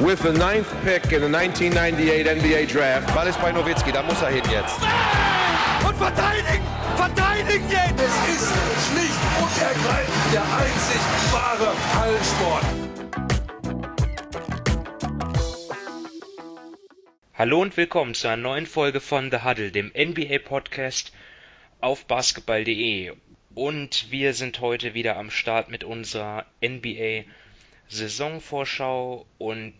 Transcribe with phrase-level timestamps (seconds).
[0.00, 3.14] with the ninth pick in the 1998 NBA Draft.
[3.14, 4.80] Ball ist bei Nowitzki, da muss er hin jetzt.
[5.86, 6.64] Und verteidigen!
[6.96, 8.00] Verteidigen jetzt!
[8.00, 8.52] Es ist
[8.88, 11.00] schlicht und ergreifend der einzig
[11.32, 12.64] wahre Hallensport.
[17.34, 21.12] Hallo und willkommen zu einer neuen Folge von The Huddle, dem NBA-Podcast
[21.80, 23.12] auf basketball.de.
[23.54, 29.74] Und wir sind heute wieder am Start mit unserer NBA-Saisonvorschau und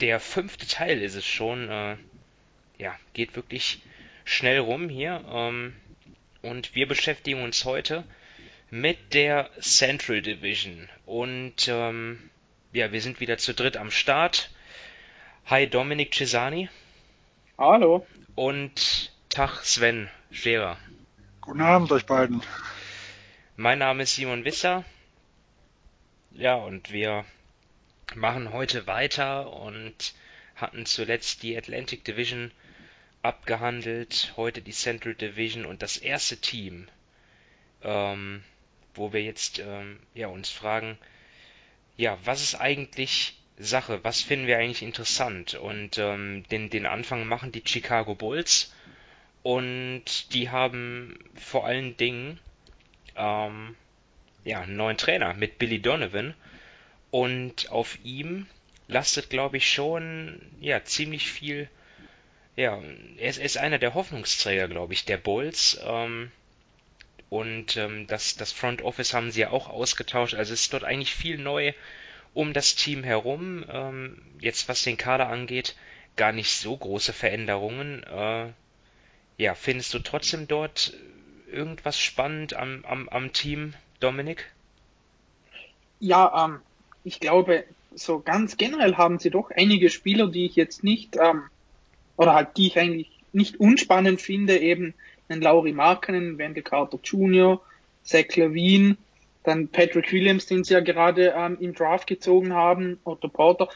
[0.00, 1.68] der fünfte Teil ist es schon.
[1.68, 1.96] Äh,
[2.78, 3.82] ja, geht wirklich
[4.24, 5.24] schnell rum hier.
[5.30, 5.74] Ähm,
[6.42, 8.04] und wir beschäftigen uns heute
[8.70, 10.88] mit der Central Division.
[11.06, 12.30] Und ähm,
[12.72, 14.50] ja, wir sind wieder zu dritt am Start.
[15.46, 16.68] Hi Dominik Cesani.
[17.56, 18.06] Hallo.
[18.34, 20.76] Und Tag Sven Scherer.
[21.40, 22.42] Guten Abend euch beiden.
[23.56, 24.84] Mein Name ist Simon Wisser.
[26.32, 27.24] Ja, und wir
[28.14, 30.14] machen heute weiter und
[30.56, 32.50] hatten zuletzt die Atlantic Division
[33.22, 36.88] abgehandelt, heute die Central Division und das erste Team,
[37.82, 38.42] ähm,
[38.94, 40.98] wo wir jetzt ähm, ja, uns fragen,
[41.96, 45.54] ja, was ist eigentlich Sache, was finden wir eigentlich interessant?
[45.54, 48.72] Und ähm, den, den Anfang machen die Chicago Bulls
[49.42, 52.38] und die haben vor allen Dingen
[53.16, 53.76] ähm,
[54.44, 56.34] ja, einen neuen Trainer mit Billy Donovan.
[57.10, 58.46] Und auf ihm
[58.86, 61.68] lastet, glaube ich, schon ja, ziemlich viel.
[62.56, 62.82] Ja,
[63.18, 65.80] er ist, er ist einer der Hoffnungsträger, glaube ich, der Bulls.
[65.84, 66.32] Ähm,
[67.30, 70.34] und ähm, das, das Front Office haben sie ja auch ausgetauscht.
[70.34, 71.72] Also es ist dort eigentlich viel neu
[72.34, 73.64] um das Team herum.
[73.70, 75.76] Ähm, jetzt was den Kader angeht,
[76.16, 78.02] gar nicht so große Veränderungen.
[78.04, 78.52] Äh,
[79.36, 80.94] ja, findest du trotzdem dort
[81.50, 84.50] irgendwas spannend am, am, am Team, Dominik?
[86.00, 86.60] Ja, ähm,
[87.08, 87.64] ich glaube,
[87.94, 91.44] so ganz generell haben sie doch einige Spieler, die ich jetzt nicht, ähm,
[92.18, 94.92] oder halt die ich eigentlich nicht unspannend finde, eben
[95.28, 97.62] einen Laurie Markkanen, Wendell Carter Jr.,
[98.02, 98.98] Zach Levine,
[99.42, 103.68] dann Patrick Williams, den sie ja gerade ähm, im Draft gezogen haben, Otto Porter.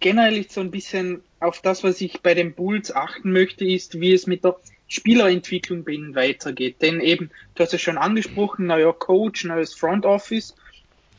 [0.00, 4.12] Generell so ein bisschen auf das, was ich bei den Bulls achten möchte, ist, wie
[4.12, 4.56] es mit der
[4.88, 6.82] Spielerentwicklung bei ihnen weitergeht.
[6.82, 10.54] Denn eben, du hast es schon angesprochen, neuer Coach, neues Front Office.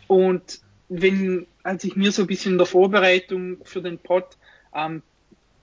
[0.08, 4.26] Und wenn, als ich mir so ein bisschen in der Vorbereitung für den Pod
[4.74, 5.02] ähm,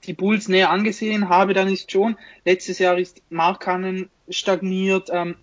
[0.05, 5.37] die Bulls näher angesehen habe, dann ist schon, letztes Jahr ist Markanen stagniert, ähm,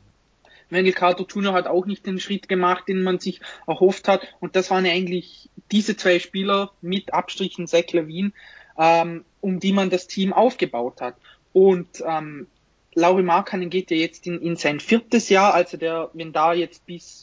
[0.69, 1.53] Wendell Carter Jr.
[1.53, 4.27] hat auch nicht den Schritt gemacht, den man sich erhofft hat.
[4.39, 8.31] Und das waren eigentlich diese zwei Spieler mit Abstrichen Zach Levine,
[8.77, 11.15] ähm, um die man das Team aufgebaut hat.
[11.53, 12.47] Und ähm,
[12.95, 16.85] Lauri Markkanen geht ja jetzt in, in sein viertes Jahr, also der, wenn da jetzt
[16.85, 17.22] bis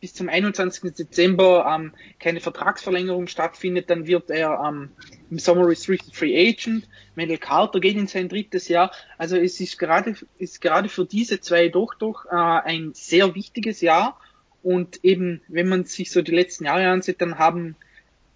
[0.00, 0.94] bis zum 21.
[0.94, 4.90] Dezember ähm, keine Vertragsverlängerung stattfindet, dann wird er ähm,
[5.30, 6.86] im Sommer Restricted Free Agent.
[7.14, 8.92] Mendel Carter geht in sein drittes Jahr.
[9.18, 13.80] Also es ist gerade, ist gerade für diese zwei doch doch äh, ein sehr wichtiges
[13.80, 14.20] Jahr.
[14.62, 17.76] Und eben, wenn man sich so die letzten Jahre ansieht, dann haben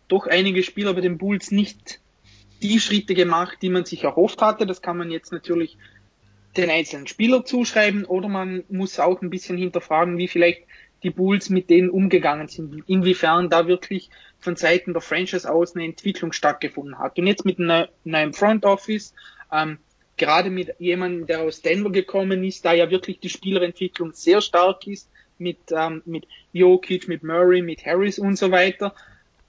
[0.09, 2.01] doch einige Spieler bei den Bulls nicht
[2.63, 4.67] die Schritte gemacht, die man sich erhofft hatte.
[4.67, 5.79] Das kann man jetzt natürlich
[6.57, 10.63] den einzelnen Spieler zuschreiben oder man muss auch ein bisschen hinterfragen, wie vielleicht
[11.03, 14.11] die Bulls mit denen umgegangen sind, inwiefern da wirklich
[14.41, 17.19] von Seiten der Franchise aus eine Entwicklung stattgefunden hat.
[17.19, 19.15] Und jetzt mit einem neuen Front Office,
[19.53, 19.79] ähm,
[20.17, 24.87] gerade mit jemandem, der aus Denver gekommen ist, da ja wirklich die Spielerentwicklung sehr stark
[24.87, 25.09] ist,
[25.39, 28.95] mit, ähm, mit Jokic, mit Murray, mit Harris und so weiter.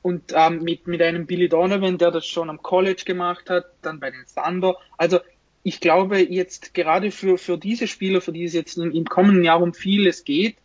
[0.01, 3.99] Und ähm, mit, mit einem Billy Donovan, der das schon am College gemacht hat, dann
[3.99, 4.77] bei den Thunder.
[4.97, 5.19] Also
[5.63, 9.43] ich glaube jetzt gerade für, für diese Spieler, für die es jetzt im, im kommenden
[9.43, 10.55] Jahr um vieles geht,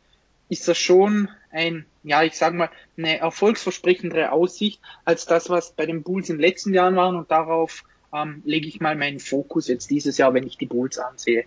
[0.49, 5.87] ist das schon ein, ja, ich sage mal, eine erfolgsversprechendere Aussicht als das, was bei
[5.87, 9.69] den Bulls in den letzten Jahren waren und darauf ähm, lege ich mal meinen Fokus
[9.69, 11.45] jetzt dieses Jahr, wenn ich die Bulls ansehe.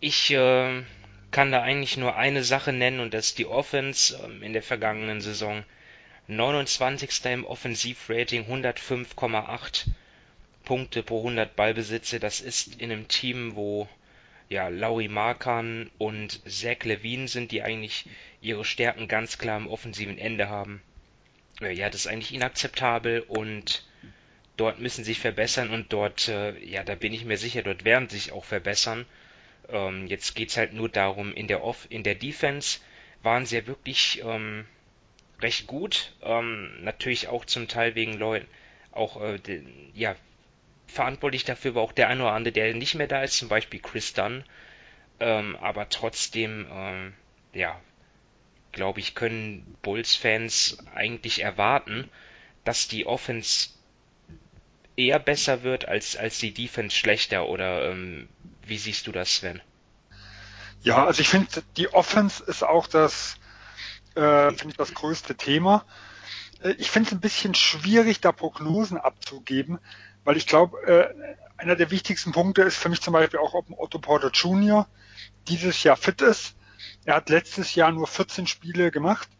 [0.00, 0.82] Ich äh,
[1.30, 4.62] kann da eigentlich nur eine Sache nennen und das ist die Offense ähm, in der
[4.62, 5.64] vergangenen Saison.
[6.28, 7.24] 29.
[7.32, 9.86] im Offensivrating, 105,8
[10.64, 12.20] Punkte pro 100 Ballbesitze.
[12.20, 13.88] Das ist in einem Team, wo
[14.48, 18.06] ja, Laurie Markan und Zach Levine sind, die eigentlich
[18.40, 20.82] ihre Stärken ganz klar im offensiven Ende haben.
[21.60, 23.84] Ja, das ist eigentlich inakzeptabel und
[24.56, 27.84] dort müssen sie sich verbessern und dort, äh, ja, da bin ich mir sicher, dort
[27.84, 29.06] werden sie sich auch verbessern.
[29.68, 32.80] Ähm, jetzt geht's halt nur darum, in der Off, in der Defense
[33.22, 34.66] waren sie ja wirklich ähm,
[35.40, 36.12] recht gut.
[36.22, 38.46] Ähm, natürlich auch zum Teil wegen Leuten,
[38.92, 39.62] auch äh, de,
[39.94, 40.14] ja,
[40.88, 43.80] verantwortlich dafür war auch der eine oder andere, der nicht mehr da ist, zum Beispiel
[43.80, 44.44] Chris Dunn.
[45.20, 47.14] Ähm, aber trotzdem, ähm,
[47.52, 47.80] ja,
[48.72, 52.10] glaube ich, können Bulls-Fans eigentlich erwarten,
[52.64, 53.70] dass die Offense
[54.96, 58.28] eher besser wird als, als die Defense schlechter oder ähm,
[58.66, 59.60] wie siehst du das, Sven?
[60.82, 63.36] Ja, also ich finde, die Offense ist auch das,
[64.14, 65.84] äh, finde ich, das größte Thema.
[66.62, 69.78] Äh, ich finde es ein bisschen schwierig, da Prognosen abzugeben,
[70.28, 71.08] weil ich glaube, äh,
[71.56, 74.86] einer der wichtigsten Punkte ist für mich zum Beispiel auch, ob Otto Porter Jr.
[75.48, 76.54] dieses Jahr fit ist.
[77.06, 79.30] Er hat letztes Jahr nur 14 Spiele gemacht,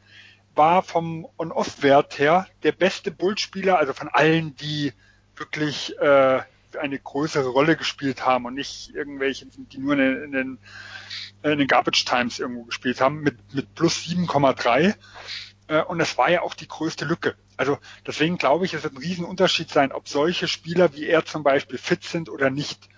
[0.55, 4.94] war vom On-Off-Wert her der beste Bullspieler, also von allen, die
[5.37, 6.40] wirklich äh,
[6.81, 10.58] eine größere Rolle gespielt haben und nicht irgendwelche, die nur in den, in den,
[11.43, 14.94] in den Garbage Times irgendwo gespielt haben, mit, mit plus 7,3.
[15.67, 17.37] Äh, und das war ja auch die größte Lücke.
[17.58, 17.76] Also
[18.06, 21.76] deswegen glaube ich, es wird ein Riesenunterschied sein, ob solche Spieler wie er zum Beispiel
[21.76, 22.88] fit sind oder nicht.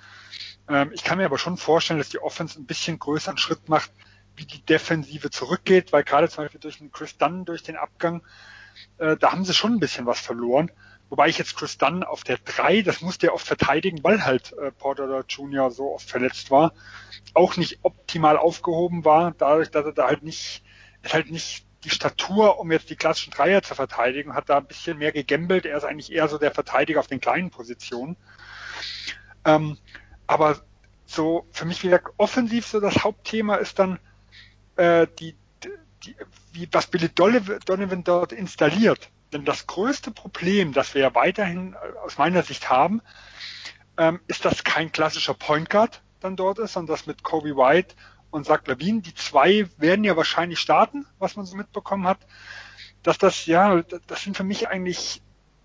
[0.68, 3.90] Ähm, ich kann mir aber schon vorstellen, dass die Offense ein bisschen größeren Schritt macht,
[4.36, 8.22] wie die Defensive zurückgeht, weil gerade zum Beispiel durch den Chris Dunn, durch den Abgang,
[8.98, 10.70] äh, da haben sie schon ein bisschen was verloren.
[11.08, 14.52] Wobei ich jetzt Chris Dunn auf der 3, das musste er oft verteidigen, weil halt
[14.52, 15.70] äh, Porter Jr.
[15.70, 16.72] so oft verletzt war,
[17.32, 20.62] auch nicht optimal aufgehoben war, dadurch, dass er da halt nicht,
[21.02, 24.66] ist halt nicht die Statur, um jetzt die klassischen Dreier zu verteidigen, hat da ein
[24.66, 25.64] bisschen mehr gegambelt.
[25.64, 28.16] Er ist eigentlich eher so der Verteidiger auf den kleinen Positionen.
[29.44, 29.78] Ähm,
[30.26, 30.60] aber
[31.06, 33.98] so für mich wieder offensiv so das Hauptthema ist dann
[34.76, 35.34] äh, die,
[36.04, 36.16] die,
[36.52, 39.10] wie was Billy Donovan dort installiert.
[39.32, 43.00] Denn das größte Problem, das wir ja weiterhin äh, aus meiner Sicht haben,
[43.96, 47.94] ähm, ist, dass kein klassischer Point Guard dann dort ist, sondern dass mit Kobe White
[48.30, 52.18] und Zach Lavin, die zwei werden ja wahrscheinlich starten, was man so mitbekommen hat,
[53.02, 55.22] dass das, ja, das sind für mich eigentlich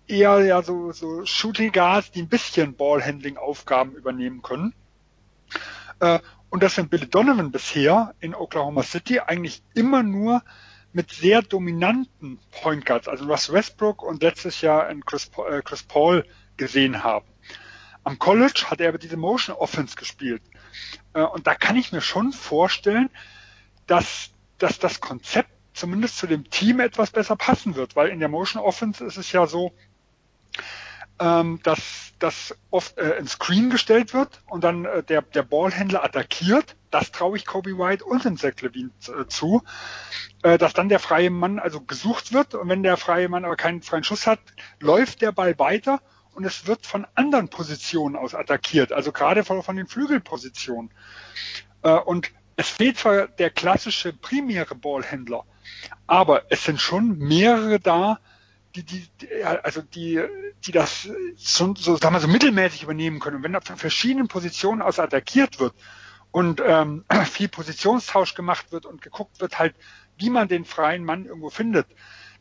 [0.08, 4.74] eher ja so, so Shooting Guards, die ein bisschen Ballhandling-Aufgaben übernehmen können.
[6.00, 6.20] Äh,
[6.50, 10.42] und dass wir Billy Donovan bisher in Oklahoma City eigentlich immer nur
[10.92, 15.82] mit sehr dominanten Point Guards, also Russ Westbrook und letztes Jahr in Chris, äh, Chris
[15.82, 16.24] Paul
[16.56, 17.26] gesehen haben.
[18.04, 20.42] Am College hat er aber diese Motion Offense gespielt.
[21.14, 23.10] Äh, und da kann ich mir schon vorstellen,
[23.86, 28.28] dass, dass das Konzept zumindest zu dem Team etwas besser passen wird, weil in der
[28.28, 29.72] Motion Offense ist es ja so,
[31.18, 36.02] ähm, dass das oft äh, ins Screen gestellt wird und dann äh, der, der Ballhändler
[36.04, 36.76] attackiert.
[36.90, 39.62] Das traue ich Kobe White und dem Zach Levine äh, zu,
[40.42, 42.54] äh, dass dann der freie Mann also gesucht wird.
[42.54, 44.40] Und wenn der freie Mann aber keinen freien Schuss hat,
[44.80, 46.00] läuft der Ball weiter
[46.36, 50.90] und es wird von anderen Positionen aus attackiert, also gerade von, von den Flügelpositionen.
[51.82, 55.44] Äh, und es fehlt zwar der klassische primäre Ballhändler,
[56.06, 58.20] aber es sind schon mehrere da,
[58.74, 60.22] die, die, die, also die,
[60.64, 63.36] die das so, so, sagen wir so mittelmäßig übernehmen können.
[63.36, 65.74] Und wenn da von verschiedenen Positionen aus attackiert wird
[66.32, 69.74] und ähm, viel Positionstausch gemacht wird und geguckt wird halt,
[70.18, 71.86] wie man den freien Mann irgendwo findet,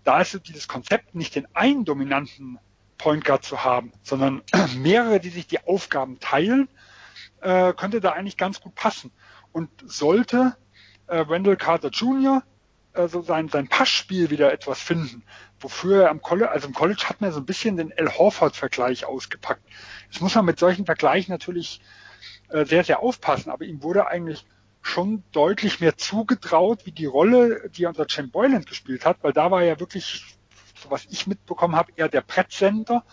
[0.03, 2.59] da ist dieses Konzept nicht den einen dominanten
[2.97, 4.41] Point Guard zu haben, sondern
[4.77, 6.69] mehrere, die sich die Aufgaben teilen,
[7.41, 9.11] äh, könnte da eigentlich ganz gut passen.
[9.51, 10.55] Und sollte
[11.07, 12.43] äh, Wendell Carter Jr.
[12.95, 15.23] Äh, so sein, sein Passspiel wieder etwas finden,
[15.59, 18.09] wofür er am College, also im College hat man so ein bisschen den L.
[18.09, 19.63] Horford-Vergleich ausgepackt.
[20.09, 21.81] Jetzt muss man mit solchen Vergleichen natürlich
[22.49, 24.45] äh, sehr, sehr aufpassen, aber ihm wurde eigentlich
[24.81, 29.33] schon deutlich mehr zugetraut, wie die Rolle, die er unter Chen Boyland gespielt hat, weil
[29.33, 30.37] da war er wirklich,
[30.85, 33.03] so was ich mitbekommen habe, eher der Brettcenter,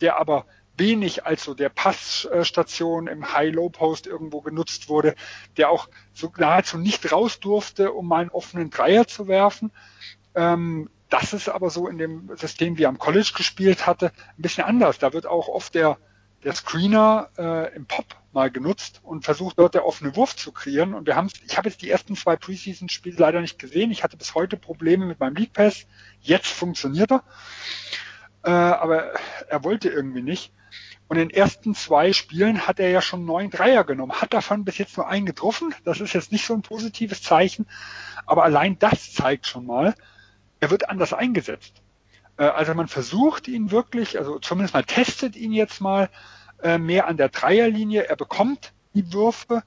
[0.00, 0.46] der aber
[0.76, 5.14] wenig als so der Passstation im High-Low-Post irgendwo genutzt wurde,
[5.56, 9.70] der auch so nahezu nicht raus durfte, um mal einen offenen Dreier zu werfen.
[10.34, 14.06] Ähm, das ist aber so in dem System, wie er am College gespielt hatte,
[14.36, 14.98] ein bisschen anders.
[14.98, 15.98] Da wird auch oft der,
[16.42, 20.94] der Screener äh, im Pop mal genutzt und versucht dort der offene Wurf zu kreieren.
[20.94, 23.90] Und wir haben ich habe jetzt die ersten zwei Preseason-Spiele leider nicht gesehen.
[23.90, 25.86] Ich hatte bis heute Probleme mit meinem League Pass.
[26.20, 27.24] Jetzt funktioniert er.
[28.44, 29.12] Äh, aber
[29.48, 30.52] er wollte irgendwie nicht.
[31.08, 34.64] Und in den ersten zwei Spielen hat er ja schon neun Dreier genommen, hat davon
[34.64, 35.74] bis jetzt nur einen getroffen.
[35.84, 37.66] Das ist jetzt nicht so ein positives Zeichen,
[38.26, 39.94] aber allein das zeigt schon mal,
[40.60, 41.82] er wird anders eingesetzt.
[42.36, 46.08] Äh, also man versucht ihn wirklich, also zumindest mal testet ihn jetzt mal
[46.62, 48.04] äh, mehr an der Dreierlinie.
[48.04, 49.62] Er bekommt die Würfe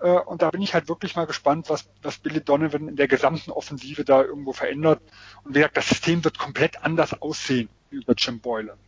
[0.00, 3.08] äh, und da bin ich halt wirklich mal gespannt, was, was Billy Donovan in der
[3.08, 5.00] gesamten Offensive da irgendwo verändert.
[5.44, 8.78] Und wie gesagt, das System wird komplett anders aussehen über Jim Boylan.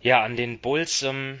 [0.00, 1.40] Ja, an den Bulls, ähm,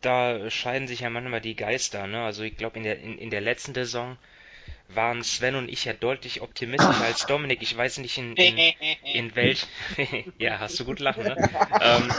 [0.00, 2.06] da scheiden sich ja manchmal die Geister.
[2.06, 2.22] Ne?
[2.22, 4.18] Also ich glaube, in der, in, in der letzten Saison
[4.88, 7.62] waren Sven und ich ja deutlich optimistischer als Dominik.
[7.62, 8.58] Ich weiß nicht in, in,
[9.12, 9.66] in welch
[10.38, 11.50] ja, hast du gut lachen, ne?
[11.80, 12.12] ähm,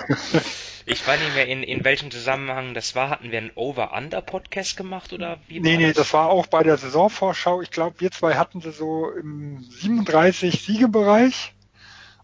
[0.85, 3.09] ich weiß nicht mehr in, in welchem Zusammenhang das war.
[3.09, 5.59] Hatten wir einen Over-Under-Podcast gemacht oder wie?
[5.59, 7.61] Nee, nee, das war auch bei der Saisonvorschau.
[7.61, 11.53] Ich glaube, wir zwei hatten sie so im 37 Siegebereich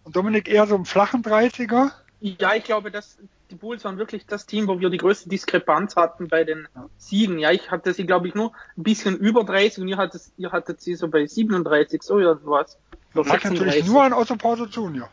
[0.03, 1.91] Und Dominik eher so im flachen 30er?
[2.19, 3.17] Ja, ich glaube, dass
[3.51, 6.67] die Bulls waren wirklich das Team, wo wir die größte Diskrepanz hatten bei den
[6.97, 7.37] Siegen.
[7.37, 10.51] Ja, ich hatte sie, glaube ich, nur ein bisschen über 30 und ihr hattet, ihr
[10.51, 12.77] hattet sie so bei 37, so irgendwas.
[13.13, 15.09] Das lag natürlich nur an Otto Porter Jr.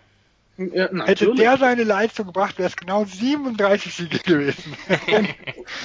[0.57, 4.75] Ja, Hätte der seine Leistung gebracht, wäre es genau 37 Siege gewesen.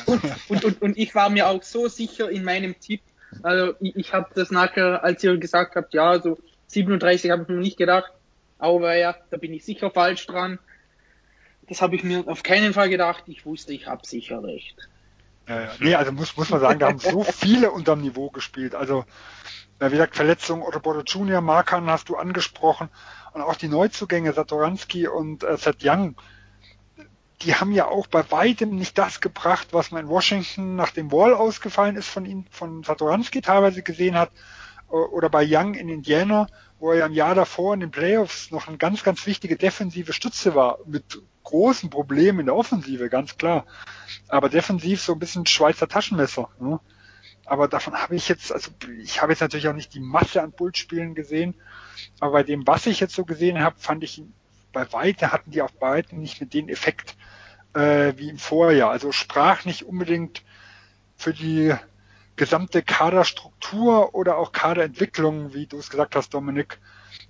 [0.07, 3.01] und, und, und, und, ich war mir auch so sicher in meinem Tipp.
[3.43, 7.49] Also ich, ich habe das nachher, als ihr gesagt habt, ja, so 37 habe ich
[7.49, 8.11] mir nicht gedacht.
[8.57, 10.57] Aber ja, da bin ich sicher falsch dran.
[11.67, 13.23] Das habe ich mir auf keinen Fall gedacht.
[13.27, 14.75] Ich wusste, ich habe sicher recht.
[15.47, 15.69] Ja.
[15.79, 18.75] Nee, also muss, muss man sagen, da haben so viele unterm Niveau gespielt.
[18.75, 19.05] Also,
[19.79, 22.89] wie gesagt, Verletzung Otto Porter Jr., Markan hast du angesprochen.
[23.33, 26.15] Und auch die Neuzugänge, Satoranski und äh, Seth Young,
[27.41, 31.11] die haben ja auch bei weitem nicht das gebracht, was man in Washington nach dem
[31.11, 34.31] Wall ausgefallen ist von ihm, von Satoranski teilweise gesehen hat,
[34.93, 36.47] oder bei Young in Indiana,
[36.79, 40.13] wo er ja im Jahr davor in den Playoffs noch eine ganz, ganz wichtige defensive
[40.13, 41.19] Stütze war, mit
[41.53, 43.65] großen Problemen in der Offensive, ganz klar.
[44.27, 46.49] Aber defensiv so ein bisschen Schweizer Taschenmesser.
[46.59, 46.79] Ne?
[47.45, 48.71] Aber davon habe ich jetzt, also
[49.03, 51.53] ich habe jetzt natürlich auch nicht die Masse an Bullspielen gesehen,
[52.19, 54.23] aber bei dem, was ich jetzt so gesehen habe, fand ich
[54.71, 57.15] bei weitem hatten die auf beiden nicht mit den Effekt
[57.75, 58.89] äh, wie im Vorjahr.
[58.89, 60.41] Also sprach nicht unbedingt
[61.15, 61.75] für die
[62.35, 66.79] gesamte Kaderstruktur oder auch Kaderentwicklung, wie du es gesagt hast, Dominik,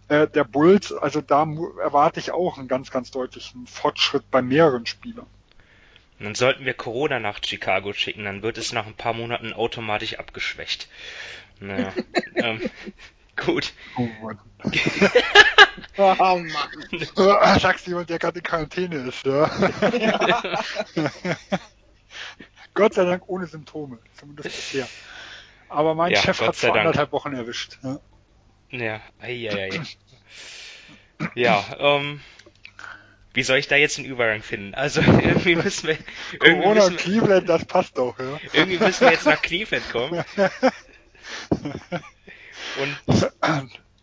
[0.08, 0.92] äh, der Bulls.
[0.94, 1.48] Also da
[1.82, 5.28] erwarte ich auch einen ganz, ganz deutlichen Fortschritt bei mehreren Spielern.
[6.20, 10.20] dann sollten wir Corona nach Chicago schicken, dann wird es nach ein paar Monaten automatisch
[10.20, 10.88] abgeschwächt.
[11.60, 11.94] Naja,
[12.36, 12.70] ähm,
[13.36, 13.74] Gut.
[13.98, 14.40] Oh Mann.
[15.98, 17.60] oh Mann.
[17.60, 19.50] Sagst jemand, der gerade in Quarantäne ist, ja.
[19.98, 20.60] ja.
[22.74, 24.88] Gott sei Dank ohne Symptome, zumindest bisher.
[25.70, 27.80] Aber mein ja, Chef hat vor anderthalb Wochen erwischt.
[27.82, 28.00] Ja,
[28.74, 29.82] ja, ei, ei, ei.
[31.36, 32.22] ja ähm,
[33.34, 34.76] wie soll ich da jetzt einen Übergang finden?
[34.76, 35.98] Also irgendwie müssen wir.
[36.34, 38.40] Irgendwie Corona müssen wir, Cleveland, das passt doch, ja.
[38.54, 40.24] Irgendwie müssen wir jetzt nach Cleveland kommen.
[42.80, 42.98] Und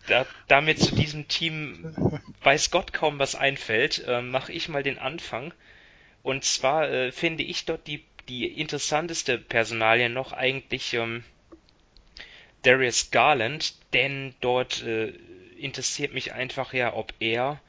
[0.08, 1.94] da, da mir zu diesem Team
[2.42, 5.54] weiß Gott kaum was einfällt, äh, mache ich mal den Anfang.
[6.22, 11.24] Und zwar äh, finde ich dort die, die interessanteste Personalie noch eigentlich ähm,
[12.62, 15.12] Darius Garland, denn dort äh,
[15.58, 17.60] interessiert mich einfach ja, ob er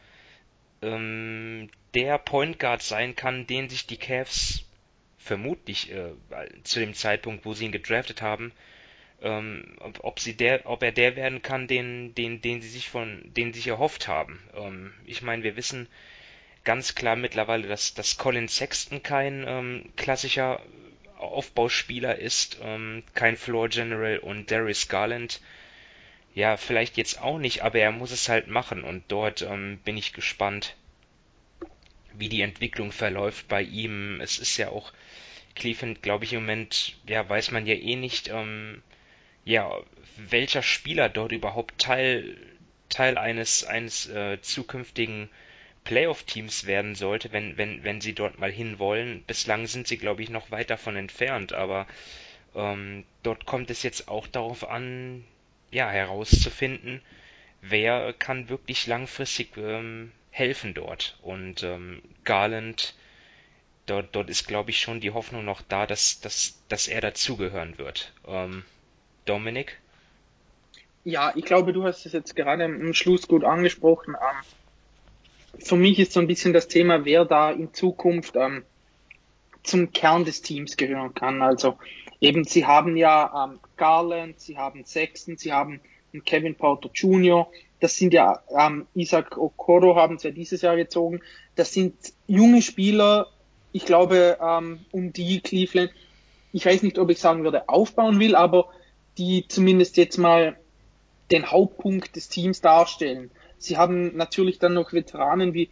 [0.82, 4.66] ähm, der Point Guard sein kann, den sich die Cavs
[5.18, 6.12] vermutlich äh,
[6.64, 8.52] zu dem Zeitpunkt, wo sie ihn gedraftet haben,
[9.22, 13.22] ähm, ob sie der, ob er der werden kann, den, den, den sie sich von,
[13.26, 14.40] den sie sich erhofft haben.
[14.56, 15.88] Ähm, ich meine, wir wissen
[16.64, 20.62] ganz klar mittlerweile, dass, dass Colin Sexton kein ähm, klassischer
[21.22, 25.40] Aufbauspieler ist, ähm, kein Floor General und Darius Garland
[26.34, 29.98] ja, vielleicht jetzt auch nicht, aber er muss es halt machen und dort ähm, bin
[29.98, 30.76] ich gespannt,
[32.14, 34.22] wie die Entwicklung verläuft bei ihm.
[34.22, 34.94] Es ist ja auch
[35.56, 38.82] Cleveland, glaube ich, im Moment, ja, weiß man ja eh nicht, ähm,
[39.44, 39.72] ja,
[40.18, 42.38] welcher Spieler dort überhaupt Teil,
[42.90, 45.30] Teil eines, eines äh, zukünftigen
[45.84, 49.24] Playoff-Teams werden sollte, wenn, wenn, wenn sie dort mal hinwollen.
[49.26, 51.88] Bislang sind sie, glaube ich, noch weit davon entfernt, aber
[52.56, 55.24] ähm, dort kommt es jetzt auch darauf an,
[55.72, 57.02] ja, herauszufinden,
[57.62, 61.18] wer kann wirklich langfristig ähm, helfen dort.
[61.22, 62.96] Und ähm, Garland,
[63.86, 67.78] dort, dort ist, glaube ich, schon die Hoffnung noch da, dass, dass, dass er dazugehören
[67.78, 68.14] wird.
[68.28, 68.64] Ähm,
[69.26, 69.80] Dominik?
[71.04, 74.16] Ja, ich glaube, du hast es jetzt gerade im Schluss gut angesprochen.
[74.16, 74.46] Ähm,
[75.60, 78.64] für mich ist so ein bisschen das Thema, wer da in Zukunft ähm,
[79.64, 81.42] zum Kern des Teams gehören kann.
[81.42, 81.78] Also
[82.20, 85.82] eben, sie haben ja ähm, Garland, sie haben Sexton, sie haben
[86.26, 87.48] Kevin Porter Jr.,
[87.82, 91.20] das sind ja ähm, Isaac Okoro haben sie ja dieses Jahr gezogen.
[91.56, 91.96] Das sind
[92.28, 93.28] junge Spieler,
[93.74, 95.92] ich glaube, ähm, um die Cleveland,
[96.54, 98.70] ich weiß nicht, ob ich sagen würde, aufbauen will, aber
[99.18, 100.58] die zumindest jetzt mal
[101.32, 103.32] den Hauptpunkt des Teams darstellen.
[103.62, 105.70] Sie haben natürlich dann noch Veteranen wie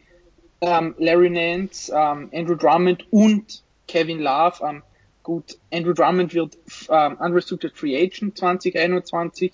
[0.61, 4.63] ähm, Larry Nance, ähm, Andrew Drummond und Kevin Love.
[4.63, 4.83] Ähm,
[5.23, 6.57] gut, Andrew Drummond wird
[6.89, 9.53] ähm, Unrestricted Free Agent 2021.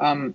[0.00, 0.34] Ähm,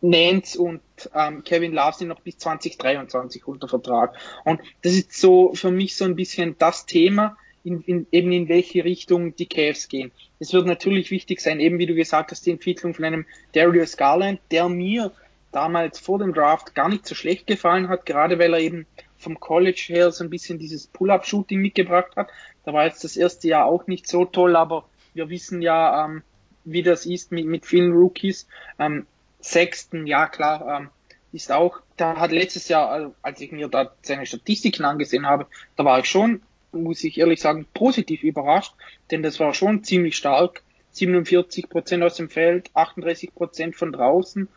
[0.00, 0.80] Nance und
[1.14, 4.16] ähm, Kevin Love sind noch bis 2023 unter Vertrag.
[4.44, 8.48] Und das ist so für mich so ein bisschen das Thema, in, in, eben in
[8.48, 10.12] welche Richtung die Cavs gehen.
[10.38, 13.96] Es wird natürlich wichtig sein, eben wie du gesagt hast, die Entwicklung von einem Darius
[13.96, 15.12] Garland, der mir
[15.52, 18.86] damals vor dem Draft gar nicht so schlecht gefallen hat, gerade weil er eben
[19.16, 22.28] vom College her so ein bisschen dieses Pull-up-Shooting mitgebracht hat.
[22.64, 26.22] Da war jetzt das erste Jahr auch nicht so toll, aber wir wissen ja, ähm,
[26.64, 28.46] wie das ist mit, mit vielen Rookies.
[28.78, 29.06] Ähm,
[29.40, 30.90] Sechsten, ja klar, ähm,
[31.32, 35.46] ist auch, da hat letztes Jahr, also als ich mir da seine Statistiken angesehen habe,
[35.76, 38.74] da war ich schon, muss ich ehrlich sagen, positiv überrascht,
[39.10, 40.62] denn das war schon ziemlich stark.
[40.92, 44.48] 47 Prozent aus dem Feld, 38 Prozent von draußen,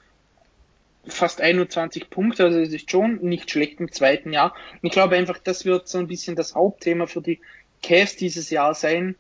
[1.08, 4.54] fast 21 Punkte, also es ist schon nicht schlecht im zweiten Jahr.
[4.74, 7.40] Und ich glaube einfach, das wird so ein bisschen das Hauptthema für die
[7.82, 9.16] Cavs dieses Jahr sein,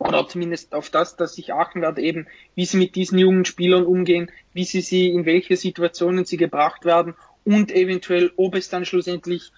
[0.00, 3.84] oder zumindest auf das, dass sich achten wird, eben, wie sie mit diesen jungen Spielern
[3.84, 8.86] umgehen, wie sie sie, in welche Situationen sie gebracht werden und eventuell, ob es dann
[8.86, 9.52] schlussendlich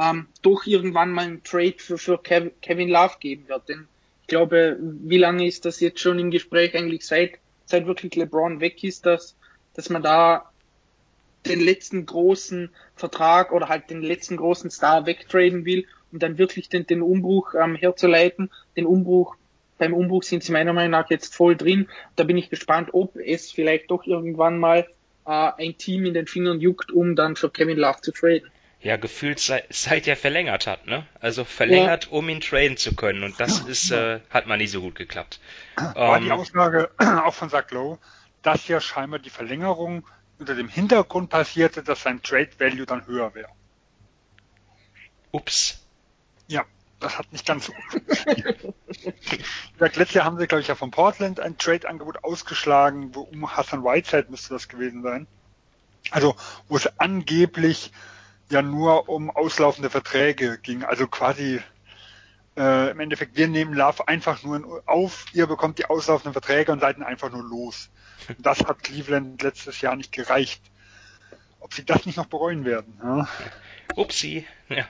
[0.00, 3.68] ähm, doch irgendwann mal einen Trade für, für Kevin Love geben wird.
[3.68, 3.88] Denn
[4.22, 8.60] ich glaube, wie lange ist das jetzt schon im Gespräch eigentlich seit, seit wirklich LeBron
[8.60, 9.36] weg ist, dass,
[9.74, 10.47] dass man da
[11.46, 16.68] den letzten großen Vertrag oder halt den letzten großen Star wegtraden will, um dann wirklich
[16.68, 19.36] den, den Umbruch ähm, herzuleiten, den Umbruch
[19.78, 21.88] beim Umbruch sind sie meiner Meinung nach jetzt voll drin.
[22.16, 24.88] Da bin ich gespannt, ob es vielleicht doch irgendwann mal
[25.24, 28.50] äh, ein Team in den Fingern juckt, um dann für Kevin Love zu traden.
[28.80, 31.04] Ja, gefühlt seit, seit er verlängert hat, ne?
[31.20, 32.10] Also verlängert, ja.
[32.12, 33.24] um ihn traden zu können.
[33.24, 35.40] Und das ist, äh, hat mal nicht so gut geklappt.
[35.76, 37.98] War die ähm, Aussage auch von Zach Lowe,
[38.42, 40.06] dass ja scheinbar die Verlängerung
[40.38, 43.50] unter dem Hintergrund passierte, dass sein Trade Value dann höher wäre.
[45.32, 45.84] Ups.
[46.46, 46.64] Ja,
[47.00, 48.74] das hat nicht ganz so gut
[49.78, 53.84] Letztes Jahr haben sie, glaube ich, ja von Portland ein Trade-Angebot ausgeschlagen, wo um Hassan
[53.84, 55.26] Whiteside müsste das gewesen sein.
[56.10, 56.36] Also,
[56.68, 57.92] wo es angeblich
[58.50, 60.84] ja nur um auslaufende Verträge ging.
[60.84, 61.60] Also quasi
[62.58, 66.80] äh, im Endeffekt, wir nehmen Love einfach nur auf, ihr bekommt die auslaufenden Verträge und
[66.80, 67.90] seid dann einfach nur los.
[68.28, 70.60] Und das hat Cleveland letztes Jahr nicht gereicht.
[71.60, 72.98] Ob sie das nicht noch bereuen werden.
[73.02, 73.28] Ja?
[73.96, 74.46] Upsi.
[74.68, 74.84] Ja.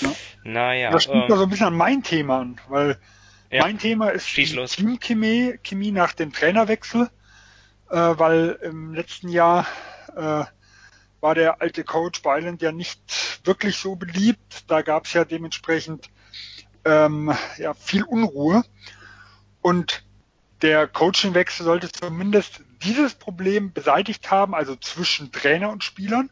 [0.00, 0.14] ja.
[0.44, 0.90] Naja.
[0.92, 3.00] Das spielt ähm, so ein bisschen an mein Thema an, weil
[3.50, 3.62] ja.
[3.62, 7.10] mein Thema ist Teamchemie Chemie nach dem Trainerwechsel,
[7.90, 9.66] äh, weil im letzten Jahr
[10.14, 10.44] äh,
[11.20, 13.00] war der alte Coach Byland ja nicht
[13.44, 14.70] wirklich so beliebt.
[14.70, 16.10] Da gab es ja dementsprechend
[16.84, 18.64] ähm, ja, viel Unruhe.
[19.62, 20.04] Und
[20.62, 26.30] der Coachingwechsel sollte zumindest dieses Problem beseitigt haben, also zwischen Trainer und Spielern.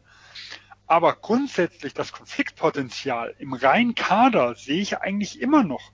[0.85, 5.91] Aber grundsätzlich das Konfliktpotenzial im reinen Kader sehe ich eigentlich immer noch.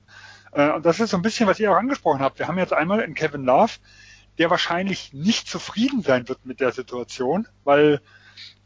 [0.52, 2.40] Äh, und das ist so ein bisschen, was ihr auch angesprochen habt.
[2.40, 3.74] Wir haben jetzt einmal in Kevin Love,
[4.38, 8.02] der wahrscheinlich nicht zufrieden sein wird mit der Situation, weil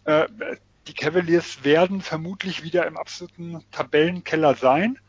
[0.05, 0.27] äh,
[0.87, 4.99] die Cavaliers werden vermutlich wieder im absoluten Tabellenkeller sein.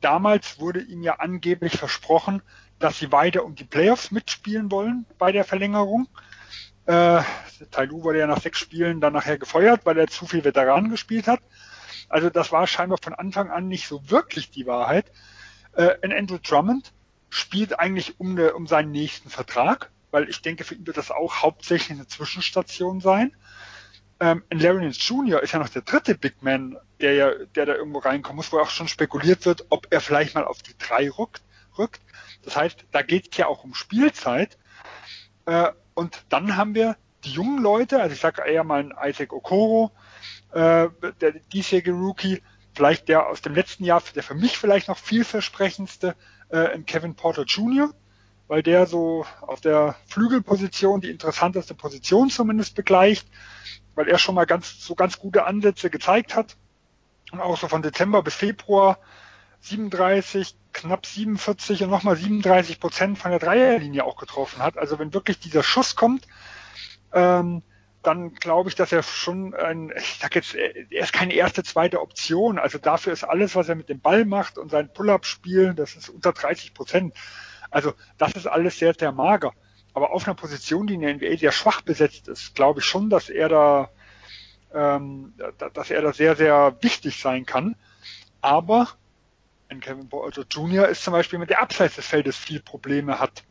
[0.00, 2.42] Damals wurde ihm ja angeblich versprochen,
[2.78, 6.08] dass sie weiter um die Playoffs mitspielen wollen bei der Verlängerung.
[6.84, 7.22] Äh,
[7.70, 11.26] Tailu wurde ja nach sechs Spielen dann nachher gefeuert, weil er zu viel Veteranen gespielt
[11.26, 11.40] hat.
[12.08, 15.10] Also das war scheinbar von Anfang an nicht so wirklich die Wahrheit.
[15.72, 16.92] Äh, Andrew Drummond
[17.28, 21.10] spielt eigentlich um, eine, um seinen nächsten Vertrag, weil ich denke, für ihn wird das
[21.10, 23.34] auch hauptsächlich eine Zwischenstation sein.
[24.18, 25.42] Ähm, Larry Jr.
[25.42, 28.58] ist ja noch der dritte Big Man, der ja, der da irgendwo reinkommen muss, wo
[28.58, 31.42] auch schon spekuliert wird, ob er vielleicht mal auf die drei rückt.
[31.76, 32.00] rückt.
[32.42, 34.56] Das heißt, da geht es ja auch um Spielzeit.
[35.44, 39.32] Äh, und dann haben wir die jungen Leute, also ich sage eher mal ein Isaac
[39.32, 39.92] Okoro,
[40.52, 40.88] äh,
[41.20, 42.42] der diesjährige Rookie,
[42.74, 46.14] vielleicht der aus dem letzten Jahr, der für mich vielleicht noch vielversprechendste,
[46.50, 47.92] äh, in Kevin Porter Jr.,
[48.48, 53.26] weil der so auf der Flügelposition die interessanteste Position zumindest begleicht,
[53.96, 56.56] weil er schon mal ganz so ganz gute Ansätze gezeigt hat
[57.32, 58.98] und auch so von Dezember bis Februar
[59.60, 64.78] 37, knapp 47 und nochmal 37 Prozent von der Dreierlinie auch getroffen hat.
[64.78, 66.26] Also wenn wirklich dieser Schuss kommt,
[67.12, 67.62] ähm,
[68.02, 72.00] dann glaube ich, dass er schon ein, ich sag jetzt, er ist keine erste, zweite
[72.00, 72.58] Option.
[72.58, 76.10] Also dafür ist alles, was er mit dem Ball macht und sein Pull-up-Spiel, das ist
[76.10, 77.14] unter 30 Prozent.
[77.70, 79.52] Also das ist alles sehr, sehr mager.
[79.96, 83.08] Aber auf einer Position, die in der NBA sehr schwach besetzt ist, glaube ich schon,
[83.08, 83.88] dass er da,
[84.74, 85.32] ähm,
[85.72, 87.76] dass er da sehr, sehr wichtig sein kann.
[88.42, 88.88] Aber
[89.70, 90.86] ein Kevin Porter Jr.
[90.86, 93.44] ist zum Beispiel mit der Abseits des Feldes viel Probleme hat.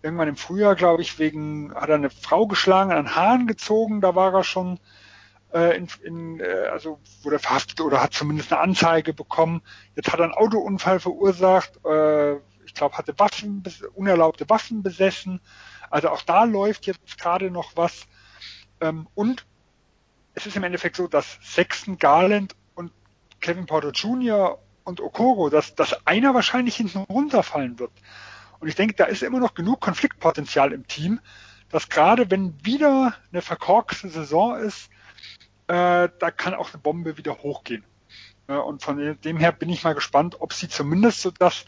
[0.00, 4.14] Irgendwann im Frühjahr, glaube ich, wegen, hat er eine Frau geschlagen, den Haaren gezogen, da
[4.14, 4.78] war er schon
[5.52, 9.60] äh, in, in äh, also wurde verhaftet oder hat zumindest eine Anzeige bekommen.
[9.96, 13.64] Jetzt hat er einen Autounfall verursacht, äh, ich glaube, hatte Waffen,
[13.96, 15.40] unerlaubte Waffen besessen.
[15.90, 18.06] Also auch da läuft jetzt gerade noch was.
[18.80, 19.44] Ähm, und
[20.34, 22.92] es ist im Endeffekt so, dass Sexton Garland und
[23.40, 27.92] Kevin Porter Jr und Okoro, dass, dass einer wahrscheinlich hinten runterfallen wird.
[28.60, 31.20] Und ich denke, da ist immer noch genug Konfliktpotenzial im Team,
[31.70, 34.90] dass gerade wenn wieder eine verkorkste Saison ist,
[35.66, 37.84] äh, da kann auch eine Bombe wieder hochgehen.
[38.48, 41.64] Ja, und von dem her bin ich mal gespannt, ob sie zumindest so das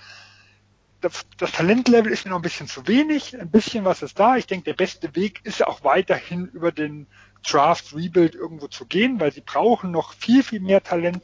[1.03, 3.39] das, das Talentlevel ist mir noch ein bisschen zu wenig.
[3.39, 4.37] Ein bisschen was ist da.
[4.37, 7.07] Ich denke, der beste Weg ist auch weiterhin über den
[7.47, 11.23] Draft Rebuild irgendwo zu gehen, weil sie brauchen noch viel, viel mehr Talent.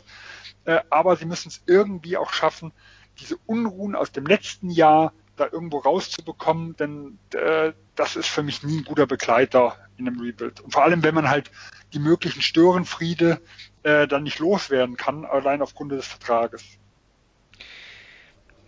[0.65, 2.73] Äh, aber sie müssen es irgendwie auch schaffen,
[3.21, 8.65] diese Unruhen aus dem letzten Jahr da irgendwo rauszubekommen, denn äh, das ist für mich
[8.65, 10.61] nie ein guter Begleiter in einem Rebuild.
[10.61, 11.53] Und vor allem, wenn man halt
[11.93, 13.41] die möglichen Störenfriede
[13.85, 16.65] äh, dann nicht loswerden kann, allein aufgrund des Vertrages.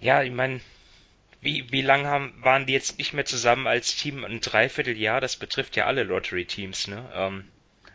[0.00, 0.60] Ja, ich meine,
[1.40, 4.24] wie, wie lange haben, waren die jetzt nicht mehr zusammen als Team?
[4.24, 7.08] Ein Dreivierteljahr, das betrifft ja alle Lottery-Teams, ne?
[7.14, 7.44] Ähm,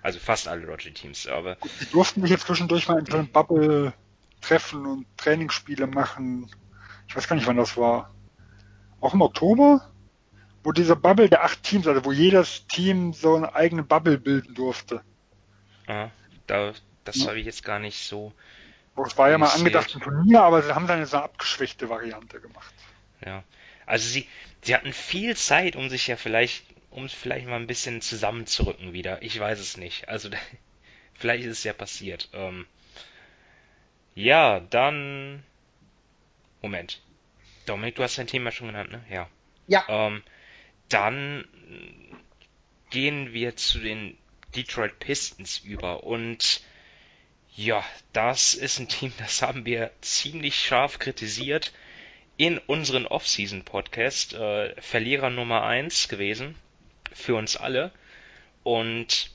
[0.02, 1.58] also fast alle Lottery-Teams, aber.
[1.82, 3.94] Die durften mich jetzt zwischendurch mal in so einem Bubble
[4.42, 6.50] treffen und Trainingsspiele machen.
[7.08, 8.14] Ich weiß gar nicht, wann das war.
[9.00, 9.92] Auch im Oktober?
[10.64, 14.56] Wo dieser Bubble der acht Teams, also wo jedes Team so eine eigene Bubble bilden
[14.56, 15.02] durfte.
[15.86, 16.10] Ah,
[16.48, 17.28] da, das ja.
[17.28, 18.34] habe ich jetzt gar nicht so.
[19.06, 22.40] Es war ja mal angedacht ein Turnier, aber sie haben dann eine so abgeschwächte Variante
[22.40, 22.74] gemacht.
[23.24, 23.44] Ja.
[23.86, 24.28] Also sie,
[24.62, 29.22] sie hatten viel Zeit, um sich ja vielleicht, um vielleicht mal ein bisschen zusammenzurücken wieder.
[29.22, 30.10] Ich weiß es nicht.
[30.10, 30.30] Also
[31.14, 32.30] vielleicht ist es ja passiert.
[32.34, 32.66] Ähm,
[34.16, 35.44] ja, dann.
[36.62, 37.02] Moment.
[37.66, 39.04] Dominik, du hast dein Thema schon genannt, ne?
[39.10, 39.30] Ja.
[39.68, 39.86] Ja.
[39.88, 40.24] Ähm,
[40.90, 41.48] dann
[42.92, 44.18] gehen wir zu den
[44.56, 46.62] Detroit Pistons über und
[47.56, 51.72] ja, das ist ein Team, das haben wir ziemlich scharf kritisiert
[52.38, 54.34] in unseren Off-Season-Podcast.
[54.34, 56.56] Äh, Verlierer Nummer eins gewesen
[57.14, 57.92] für uns alle.
[58.64, 59.32] Und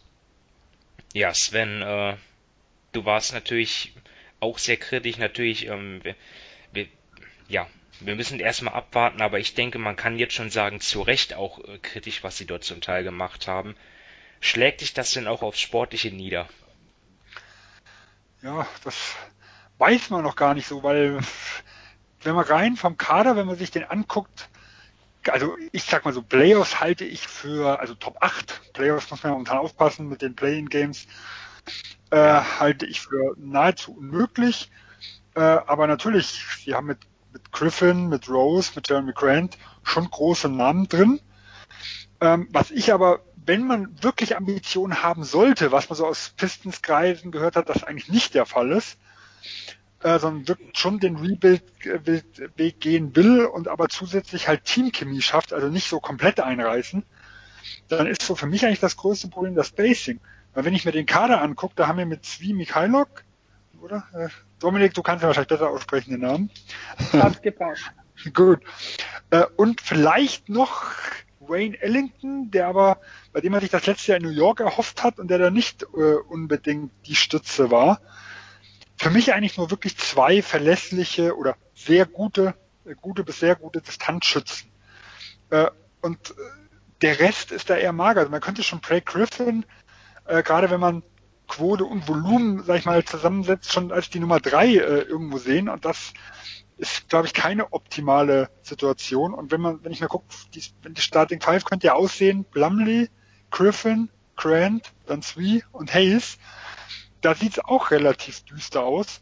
[1.12, 2.16] ja, Sven, äh,
[2.92, 3.92] du warst natürlich
[4.40, 5.18] auch sehr kritisch.
[5.18, 6.14] Natürlich, ähm, wir,
[6.72, 6.86] wir,
[7.48, 7.66] ja,
[8.00, 11.58] wir müssen erstmal abwarten, aber ich denke, man kann jetzt schon sagen, zu Recht auch
[11.64, 13.76] äh, kritisch, was sie dort zum Teil gemacht haben.
[14.40, 16.48] Schlägt dich das denn auch aufs Sportliche nieder?
[18.42, 19.16] Ja, das
[19.78, 21.20] weiß man noch gar nicht so, weil
[22.22, 24.48] wenn man rein vom Kader, wenn man sich den anguckt,
[25.28, 29.30] also ich sag mal so, Playoffs halte ich für, also Top 8, Playoffs muss man
[29.30, 31.06] ja momentan aufpassen mit den Play-in-Games,
[32.10, 34.70] äh, halte ich für nahezu unmöglich.
[35.34, 36.98] Äh, aber natürlich, sie haben mit,
[37.32, 41.20] mit Griffin, mit Rose, mit Jeremy Grant schon große Namen drin.
[42.20, 47.32] Ähm, was ich aber wenn man wirklich Ambitionen haben sollte, was man so aus Pistenskreisen
[47.32, 48.98] gehört hat, das eigentlich nicht der Fall ist,
[50.02, 55.68] äh, sondern wirklich schon den Rebuild-Weg gehen will und aber zusätzlich halt Teamchemie schafft, also
[55.68, 57.04] nicht so komplett einreißen,
[57.88, 60.20] dann ist so für mich eigentlich das größte Problem das Spacing.
[60.54, 63.24] Weil wenn ich mir den Kader angucke, da haben wir mit Zvi Mikhailok,
[63.80, 64.04] oder?
[64.12, 66.50] Äh, Dominik, du kannst ja wahrscheinlich besser aussprechen den Namen.
[67.12, 67.90] Hat gepasst.
[68.34, 68.60] Gut.
[69.30, 70.92] Äh, und vielleicht noch
[71.40, 73.00] Wayne Ellington, der aber,
[73.32, 75.50] bei dem man sich das letzte Jahr in New York erhofft hat und der da
[75.50, 78.00] nicht äh, unbedingt die Stütze war.
[79.00, 83.80] Für mich eigentlich nur wirklich zwei verlässliche oder sehr gute, äh, gute bis sehr gute
[83.80, 84.70] Distanzschützen.
[85.48, 85.70] Äh,
[86.02, 86.34] und äh,
[87.00, 88.20] der Rest ist da eher mager.
[88.20, 89.64] Also man könnte schon Craig Griffin,
[90.26, 91.02] gerade wenn man
[91.48, 95.70] Quote und Volumen, sag ich mal, zusammensetzt, schon als die Nummer drei irgendwo sehen.
[95.70, 96.12] Und das
[96.76, 99.32] ist, glaube ich, keine optimale Situation.
[99.32, 103.08] Und wenn man, wenn ich mir gucke, die, die Starting Five könnte ja aussehen, Blumley,
[103.50, 106.36] Griffin, Grant, dann Swie und Hayes.
[107.20, 109.20] Da sieht es auch relativ düster aus.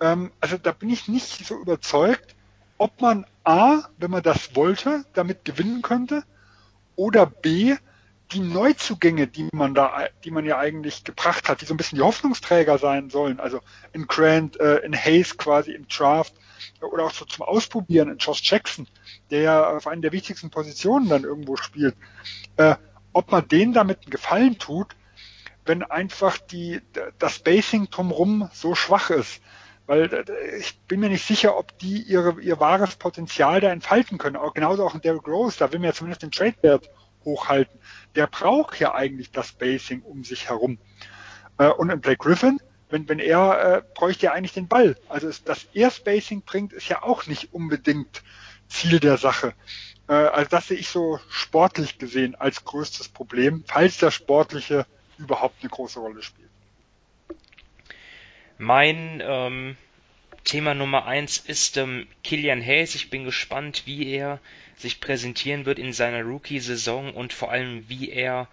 [0.00, 2.34] Ähm, also da bin ich nicht so überzeugt,
[2.78, 6.24] ob man A, wenn man das wollte, damit gewinnen könnte,
[6.96, 7.76] oder B,
[8.32, 11.96] die Neuzugänge, die man da, die man ja eigentlich gebracht hat, die so ein bisschen
[11.96, 13.60] die Hoffnungsträger sein sollen, also
[13.92, 16.34] in Grant, äh, in Hayes quasi im Draft,
[16.80, 18.88] oder auch so zum Ausprobieren in Josh Jackson,
[19.30, 21.94] der ja auf einen der wichtigsten Positionen dann irgendwo spielt,
[22.56, 22.74] äh,
[23.12, 24.96] ob man denen damit einen Gefallen tut,
[25.66, 26.80] wenn einfach die,
[27.18, 29.40] das Basing drumherum so schwach ist.
[29.86, 34.18] Weil äh, ich bin mir nicht sicher, ob die ihre, ihr wahres Potenzial da entfalten
[34.18, 34.36] können.
[34.36, 36.90] Auch genauso auch in Derrick Rose, da will man ja zumindest den Trade-Wert
[37.24, 37.78] hochhalten.
[38.14, 40.78] Der braucht ja eigentlich das Basing um sich herum.
[41.58, 44.96] Äh, und in Blake Griffin, wenn, wenn er äh, bräuchte ja eigentlich den Ball.
[45.08, 48.22] Also dass er Spacing bringt, ist ja auch nicht unbedingt
[48.68, 49.54] Ziel der Sache.
[50.08, 54.86] Äh, also das sehe ich so sportlich gesehen als größtes Problem, falls der Sportliche
[55.18, 56.50] überhaupt eine große Rolle spielt.
[58.58, 59.76] Mein ähm,
[60.44, 62.94] Thema Nummer eins ist ähm, Kilian Hayes.
[62.94, 64.40] Ich bin gespannt, wie er
[64.76, 68.48] sich präsentieren wird in seiner Rookie-Saison und vor allem, wie er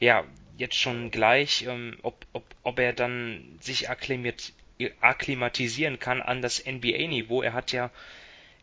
[0.00, 0.24] ja,
[0.56, 4.52] jetzt schon gleich, ähm, ob, ob, ob er dann sich akklimat
[5.00, 7.42] akklimatisieren kann an das NBA-Niveau.
[7.42, 7.90] Er hat ja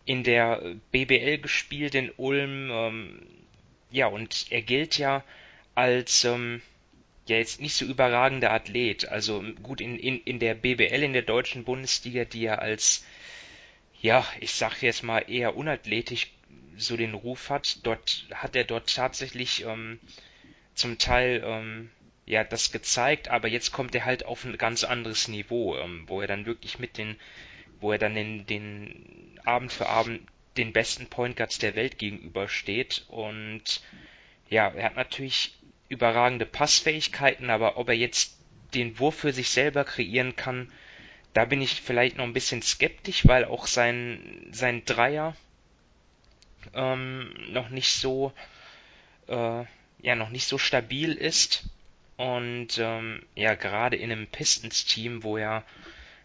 [0.06, 3.22] in der BBL gespielt in Ulm, ähm,
[3.92, 5.24] ja, und er gilt ja
[5.74, 6.62] als ähm,
[7.28, 9.10] ja jetzt nicht so überragender Athlet.
[9.10, 13.06] Also gut in, in, in der BBL, in der deutschen Bundesliga, die ja als
[14.02, 16.32] ja, ich sag jetzt mal eher unathletisch
[16.78, 17.80] so den Ruf hat.
[17.84, 20.00] Dort hat er dort tatsächlich ähm,
[20.76, 21.90] zum Teil ähm,
[22.26, 26.22] ja das gezeigt, aber jetzt kommt er halt auf ein ganz anderes Niveau, ähm, wo
[26.22, 27.16] er dann wirklich mit den,
[27.80, 30.22] wo er dann den, den Abend für Abend
[30.58, 33.82] den besten Point Guards der Welt gegenübersteht und
[34.50, 35.56] ja, er hat natürlich
[35.90, 38.38] überragende Passfähigkeiten, aber ob er jetzt
[38.74, 40.72] den Wurf für sich selber kreieren kann,
[41.34, 45.36] da bin ich vielleicht noch ein bisschen skeptisch, weil auch sein, sein Dreier
[46.74, 48.34] ähm, noch nicht so
[49.28, 49.64] äh,
[50.02, 51.64] ja noch nicht so stabil ist.
[52.18, 55.64] Und ähm, ja gerade in einem Pistons-Team, wo er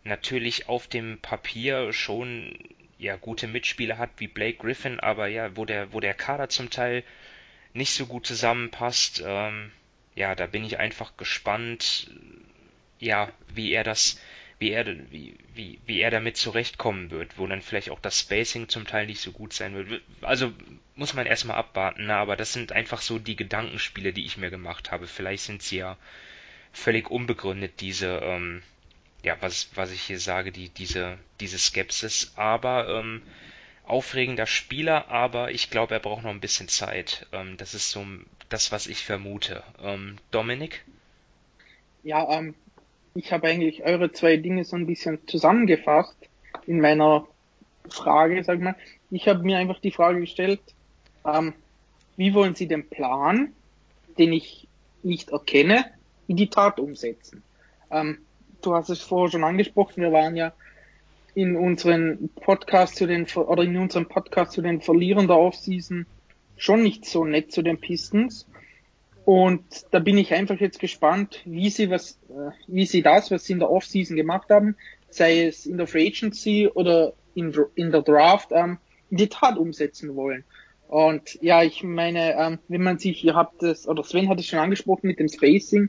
[0.04, 2.56] natürlich auf dem Papier schon
[2.98, 6.70] ja gute Mitspieler hat wie Blake Griffin, aber ja wo der wo der Kader zum
[6.70, 7.02] Teil
[7.72, 9.72] nicht so gut zusammenpasst, ähm,
[10.14, 12.10] ja da bin ich einfach gespannt,
[12.98, 14.18] ja wie er das
[14.60, 18.68] wie er, wie, wie, wie er damit zurechtkommen wird, wo dann vielleicht auch das Spacing
[18.68, 20.02] zum Teil nicht so gut sein wird.
[20.20, 20.52] Also
[20.96, 24.50] muss man erstmal abwarten, na, aber das sind einfach so die Gedankenspiele, die ich mir
[24.50, 25.06] gemacht habe.
[25.06, 25.96] Vielleicht sind sie ja
[26.74, 28.62] völlig unbegründet, diese, ähm,
[29.22, 33.22] ja, was, was ich hier sage, die, diese, diese Skepsis, aber ähm,
[33.90, 37.26] aufregender Spieler, aber ich glaube, er braucht noch ein bisschen Zeit.
[37.32, 38.04] Ähm, das ist so
[38.48, 39.62] das, was ich vermute.
[39.82, 40.84] Ähm, Dominik?
[42.02, 42.54] Ja, ähm,
[43.14, 46.16] ich habe eigentlich eure zwei Dinge so ein bisschen zusammengefasst
[46.66, 47.26] in meiner
[47.88, 48.76] Frage, sag mal.
[49.10, 50.60] Ich habe mir einfach die Frage gestellt,
[51.26, 51.52] ähm,
[52.16, 53.52] wie wollen Sie den Plan,
[54.18, 54.68] den ich
[55.02, 55.84] nicht erkenne,
[56.28, 57.42] in die Tat umsetzen?
[57.90, 58.18] Ähm,
[58.62, 60.52] du hast es vorher schon angesprochen, wir waren ja
[61.40, 66.06] in unseren Podcast zu den oder in unserem Podcast zu den Verlierern der Offseason
[66.56, 68.46] schon nicht so nett zu den Pistons.
[69.24, 73.44] Und da bin ich einfach jetzt gespannt, wie sie was, äh, wie sie das, was
[73.44, 74.76] sie in der Offseason gemacht haben,
[75.08, 78.78] sei es in der Free Agency oder in, in der Draft, ähm,
[79.10, 80.44] in die Tat umsetzen wollen.
[80.88, 84.46] Und ja, ich meine, ähm, wenn man sich, ihr habt das, oder Sven hat es
[84.46, 85.88] schon angesprochen mit dem Spacing,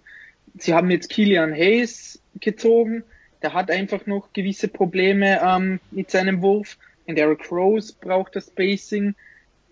[0.57, 3.03] sie haben jetzt Killian Hayes gezogen,
[3.41, 6.77] der hat einfach noch gewisse Probleme ähm, mit seinem Wurf.
[7.07, 9.15] Und Derek Rose braucht das Spacing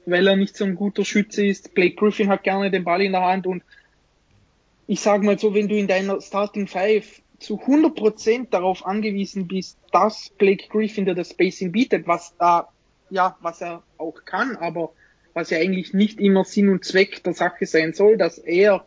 [0.10, 1.74] weil er nicht so ein guter Schütze ist.
[1.74, 3.64] Blake Griffin hat gerne den Ball in der Hand und
[4.88, 9.78] ich sage mal so, wenn du in deiner Starting Five zu 100% darauf angewiesen bist,
[9.92, 12.70] dass Blake Griffin dir das Spacing bietet, was da,
[13.10, 14.92] ja, was er auch kann, aber
[15.34, 18.86] was ja eigentlich nicht immer Sinn und Zweck der Sache sein soll, dass er,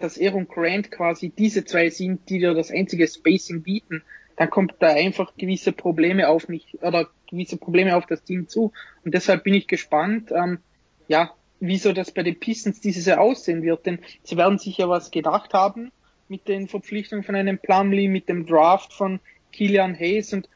[0.00, 4.02] dass er und Grant quasi diese zwei sind, die dir das einzige Spacing bieten,
[4.36, 8.72] dann kommt da einfach gewisse Probleme auf mich oder gewisse Probleme auf das Team zu.
[9.04, 10.58] Und deshalb bin ich gespannt, ähm,
[11.08, 13.84] ja, wieso das bei den Pistons dieses Jahr aussehen wird.
[13.84, 15.92] Denn sie werden sich ja was gedacht haben
[16.28, 19.20] mit den Verpflichtungen von einem Plumlee, mit dem Draft von
[19.52, 20.48] Kilian Hayes und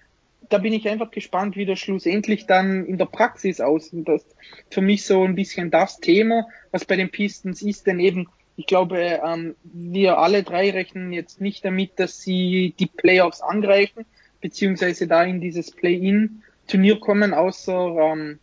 [0.48, 4.06] da bin ich einfach gespannt, wie das schlussendlich dann in der Praxis aussieht.
[4.06, 4.36] Das ist
[4.70, 8.66] für mich so ein bisschen das Thema, was bei den Pistons ist, denn eben ich
[8.66, 14.04] glaube, ähm, wir alle drei rechnen jetzt nicht damit, dass sie die Playoffs angreifen,
[14.40, 18.38] beziehungsweise da in dieses Play-in-Turnier kommen, außer ähm,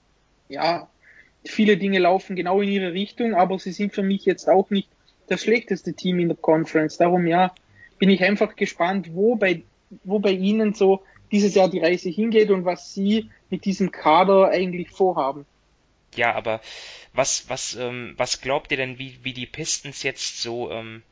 [0.49, 0.89] ja,
[1.45, 4.89] viele Dinge laufen genau in ihre Richtung, aber sie sind für mich jetzt auch nicht
[5.27, 6.97] das schlechteste Team in der Conference.
[6.97, 7.53] Darum ja,
[7.99, 9.63] bin ich einfach gespannt, wo bei,
[10.03, 14.49] wo bei ihnen so dieses Jahr die Reise hingeht und was sie mit diesem Kader
[14.49, 15.45] eigentlich vorhaben.
[16.15, 16.61] Ja, aber
[17.13, 21.03] was, was, ähm, was glaubt ihr denn, wie, wie die Pistons jetzt so, ähm,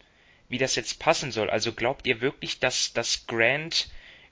[0.48, 1.50] wie das jetzt passen soll?
[1.50, 3.90] Also glaubt ihr wirklich, dass, dass Grant,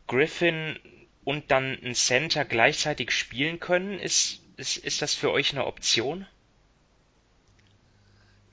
[0.08, 0.80] Griffin
[1.24, 4.00] und dann ein Center gleichzeitig spielen können?
[4.00, 6.26] Ist, ist, ist das für euch eine Option?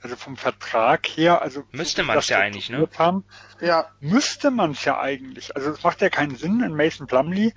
[0.01, 2.87] Also vom Vertrag her, also müsste man es ja eigentlich, ne?
[2.95, 3.23] Haben,
[3.59, 3.89] ja.
[4.01, 5.55] Müsste man es ja eigentlich.
[5.55, 7.55] Also es macht ja keinen Sinn in Mason Plumley,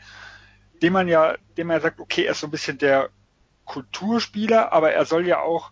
[0.81, 3.11] dem man ja, dem man ja sagt, okay, er ist so ein bisschen der
[3.69, 5.71] Kulturspieler, aber er soll ja auch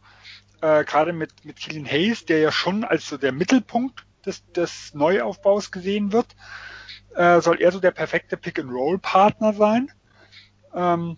[0.61, 4.95] äh, gerade mit, mit Killian Hayes, der ja schon als so der Mittelpunkt des, des
[4.95, 6.37] Neuaufbaus gesehen wird,
[7.15, 9.91] äh, soll er so der perfekte Pick-and-Roll-Partner sein.
[10.75, 11.17] Ähm,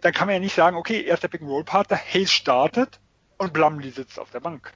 [0.00, 3.00] dann kann man ja nicht sagen, okay, er ist der Pick-and-Roll-Partner, Hayes startet
[3.38, 4.72] und Blumley sitzt auf der Bank.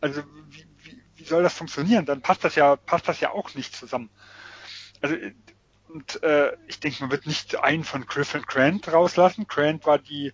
[0.00, 2.06] Also wie, wie, wie soll das funktionieren?
[2.06, 4.10] Dann passt das ja, passt das ja auch nicht zusammen.
[5.00, 5.16] Also
[5.92, 9.46] und äh, ich denke, man wird nicht einen von Griffin Grant rauslassen.
[9.48, 10.32] Grant war die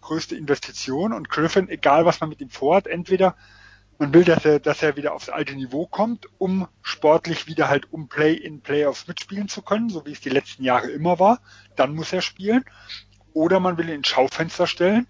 [0.00, 3.36] größte Investition und Griffin, egal was man mit ihm vorhat, entweder
[3.98, 7.92] man will, dass er, dass er wieder aufs alte Niveau kommt, um sportlich wieder halt
[7.92, 11.40] um Play-in Playoffs mitspielen zu können, so wie es die letzten Jahre immer war.
[11.76, 12.64] Dann muss er spielen.
[13.32, 15.06] Oder man will ihn ins Schaufenster stellen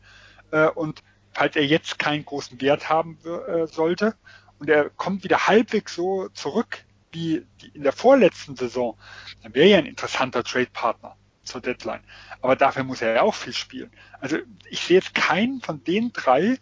[0.50, 4.16] äh, und falls er jetzt keinen großen Wert haben äh, sollte
[4.58, 8.98] und er kommt wieder halbwegs so zurück wie in der vorletzten Saison,
[9.42, 11.16] dann wäre ja ein interessanter Trade-Partner.
[11.42, 12.02] zur Deadline.
[12.42, 13.90] Aber dafür muss er ja auch viel spielen.
[14.20, 16.58] Also ich sehe jetzt keinen von den drei,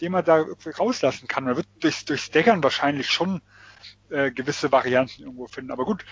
[0.00, 0.44] den man da
[0.78, 1.44] rauslassen kann.
[1.44, 3.40] Man wird durch, durch Staggern wahrscheinlich schon
[4.10, 5.70] äh, gewisse Varianten irgendwo finden.
[5.70, 6.04] Aber gut,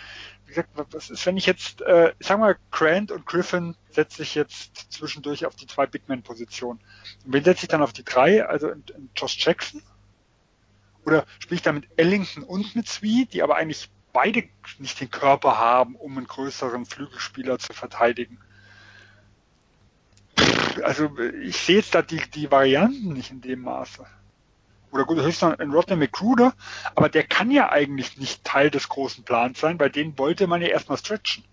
[0.47, 4.23] wie gesagt, was ist, wenn ich jetzt, äh, ich sag mal, Grant und Griffin setze
[4.23, 6.81] ich jetzt zwischendurch auf die zwei Big Man-Positionen.
[7.25, 8.45] Und wen setze ich dann auf die drei?
[8.47, 9.83] Also in, in Josh Jackson?
[11.05, 14.45] Oder spiele ich da mit Ellington und mit Swie, die aber eigentlich beide
[14.79, 18.39] nicht den Körper haben, um einen größeren Flügelspieler zu verteidigen?
[20.83, 21.11] Also
[21.43, 24.07] ich sehe jetzt da die, die Varianten nicht in dem Maße
[24.93, 26.53] oder gut, höchstens ein Rodney McCruder,
[26.95, 30.63] aber der kann ja eigentlich nicht Teil des großen Plans sein, weil den wollte man
[30.63, 31.45] ja erstmal stretchen.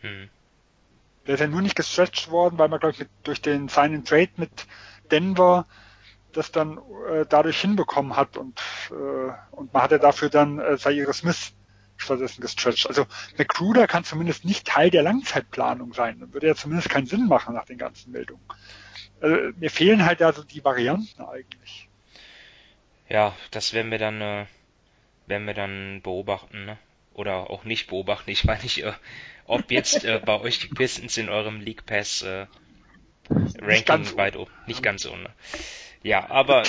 [0.00, 0.28] Hm.
[1.26, 4.30] Der ist ja nur nicht gestretched worden, weil man, glaube ich, durch den Sign Trade
[4.36, 4.66] mit
[5.10, 5.66] Denver
[6.36, 6.78] das dann
[7.10, 11.52] äh, dadurch hinbekommen hat und, äh, und man hatte dafür dann äh, Zaire Smith
[11.96, 12.86] stattdessen gestretched.
[12.88, 13.06] Also
[13.38, 16.18] McCruder kann zumindest nicht Teil der Langzeitplanung sein.
[16.20, 18.44] Dann würde ja zumindest keinen Sinn machen nach den ganzen Meldungen.
[19.20, 21.88] Also, mir fehlen halt also die Varianten eigentlich
[23.08, 24.46] ja, das werden wir dann, äh,
[25.26, 26.78] werden wir dann beobachten, ne?
[27.12, 28.30] Oder auch nicht beobachten.
[28.30, 28.92] Ich weiß nicht, äh,
[29.46, 32.46] ob jetzt äh, bei euch die Pistons in eurem League Pass äh,
[33.30, 35.22] Ranking weit oben, nicht ganz oben.
[35.22, 35.30] Ne?
[36.04, 36.64] Ja, aber.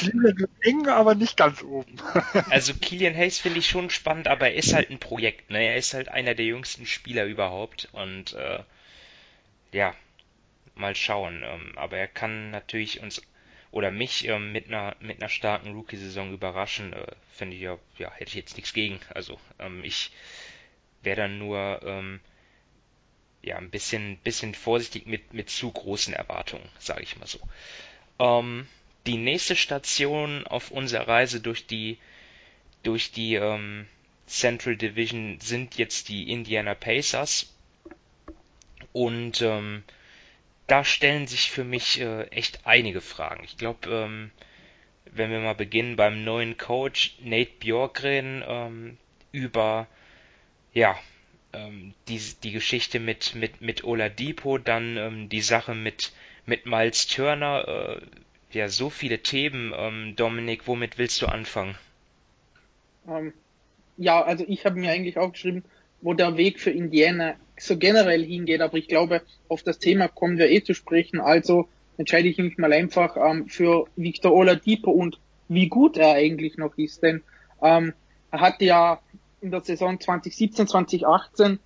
[0.62, 1.98] eng, aber nicht ganz oben.
[2.50, 5.62] also Killian Hayes finde ich schon spannend, aber er ist halt ein Projekt, ne?
[5.62, 8.64] Er ist halt einer der jüngsten Spieler überhaupt und äh,
[9.74, 9.94] ja,
[10.76, 11.44] mal schauen.
[11.46, 13.22] Ähm, aber er kann natürlich uns
[13.72, 18.10] oder mich ähm, mit einer mit einer starken Rookie-Saison überraschen, äh, finde ich ja, ja,
[18.14, 19.02] hätte ich jetzt nichts gegen.
[19.14, 20.12] Also ähm, ich
[21.04, 22.22] wäre dann nur ähm,
[23.42, 27.40] ja ein bisschen bisschen vorsichtig mit mit zu großen Erwartungen, sage ich mal so.
[28.20, 28.66] Ähm,
[29.06, 31.98] die nächste Station auf unserer Reise durch die
[32.84, 33.88] durch die ähm,
[34.28, 37.54] Central Division sind jetzt die Indiana Pacers
[38.92, 39.84] und ähm,
[40.68, 43.44] da stellen sich für mich äh, echt einige Fragen.
[43.44, 44.32] Ich glaube, ähm,
[45.06, 48.98] wenn wir mal beginnen beim neuen Coach Nate Bjorkgren ähm,
[49.32, 49.88] über
[50.74, 50.98] ja
[51.54, 56.12] ähm, die, die Geschichte mit mit mit Oladipo, dann ähm, die Sache mit
[56.46, 58.02] mit Miles Turner, äh,
[58.56, 59.74] ja so viele Themen.
[59.76, 61.76] Ähm, Dominik, womit willst du anfangen?
[63.08, 63.34] Ähm,
[63.98, 65.64] ja, also ich habe mir eigentlich aufgeschrieben,
[66.02, 70.38] wo der Weg für Indiana so generell hingeht, aber ich glaube, auf das Thema kommen
[70.38, 71.22] wir eh zu sprechen.
[71.22, 76.58] Also entscheide ich mich mal einfach ähm, für Victor Oladipo und wie gut er eigentlich
[76.58, 77.24] noch ist, denn
[77.62, 77.94] ähm,
[78.32, 79.00] er hatte ja
[79.42, 81.60] in der Saison 2017, 2018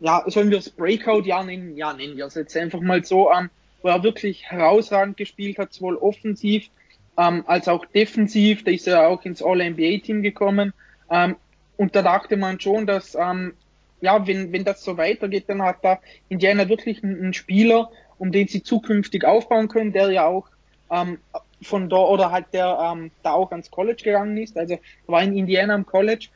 [0.00, 1.76] ja, sollen wir es Breakout-Jahr nennen?
[1.76, 3.50] Ja, nennen wir es jetzt einfach mal so, ähm,
[3.86, 6.70] wo er wirklich herausragend gespielt hat, sowohl offensiv
[7.16, 8.64] ähm, als auch defensiv.
[8.64, 10.72] Da ist er auch ins All-NBA-Team gekommen.
[11.08, 11.36] Ähm,
[11.76, 13.54] und da dachte man schon, dass ähm,
[14.00, 18.32] ja, wenn, wenn das so weitergeht, dann hat da Indiana wirklich einen, einen Spieler, um
[18.32, 20.48] den sie zukünftig aufbauen können, der ja auch
[20.90, 21.18] ähm,
[21.62, 25.36] von da oder halt der ähm, da auch ans College gegangen ist, also war in
[25.36, 26.26] Indiana am College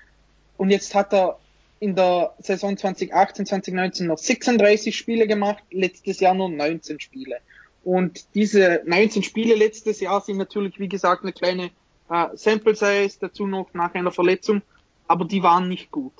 [0.57, 1.41] und jetzt hat er
[1.81, 7.39] in der Saison 2018, 2019 noch 36 Spiele gemacht, letztes Jahr nur 19 Spiele.
[7.83, 11.71] Und diese 19 Spiele letztes Jahr sind natürlich, wie gesagt, eine kleine
[12.11, 14.61] äh, Sample Size, dazu noch nach einer Verletzung,
[15.09, 16.13] aber die waren nicht gut.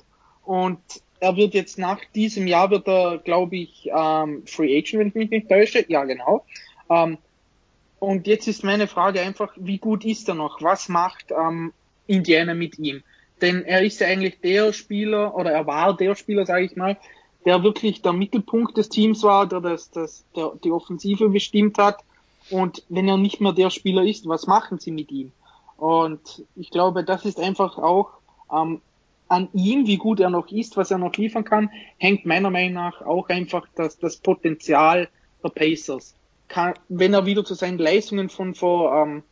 [0.43, 0.79] Und
[1.19, 5.13] er wird jetzt nach diesem Jahr wird er, glaube ich, ähm, Free Agent, wenn ich
[5.13, 5.85] mich nicht täusche.
[5.87, 6.43] Ja, genau.
[6.89, 7.19] Ähm,
[7.99, 10.63] und jetzt ist meine Frage einfach, wie gut ist er noch?
[10.63, 11.71] Was macht ähm,
[12.07, 13.03] Indiana mit ihm?
[13.41, 16.97] Denn er ist ja eigentlich der Spieler, oder er war der Spieler, sage ich mal,
[17.45, 22.03] der wirklich der Mittelpunkt des Teams war, der, das, das, der die Offensive bestimmt hat.
[22.49, 25.31] Und wenn er nicht mehr der Spieler ist, was machen sie mit ihm?
[25.77, 28.11] Und ich glaube, das ist einfach auch
[28.53, 28.81] ähm,
[29.27, 32.73] an ihm, wie gut er noch ist, was er noch liefern kann, hängt meiner Meinung
[32.73, 35.09] nach auch einfach das, das Potenzial
[35.43, 36.13] der Pacers.
[36.47, 39.23] Kann, wenn er wieder zu seinen Leistungen von vor ähm,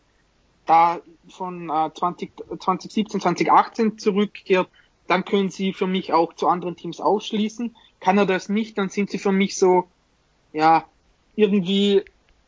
[0.69, 4.69] da von äh, 20, 2017, 2018 zurückkehrt,
[5.07, 7.75] dann können sie für mich auch zu anderen Teams ausschließen.
[7.99, 9.85] Kann er das nicht, dann sind sie für mich so,
[10.53, 10.85] ja,
[11.35, 12.03] irgendwie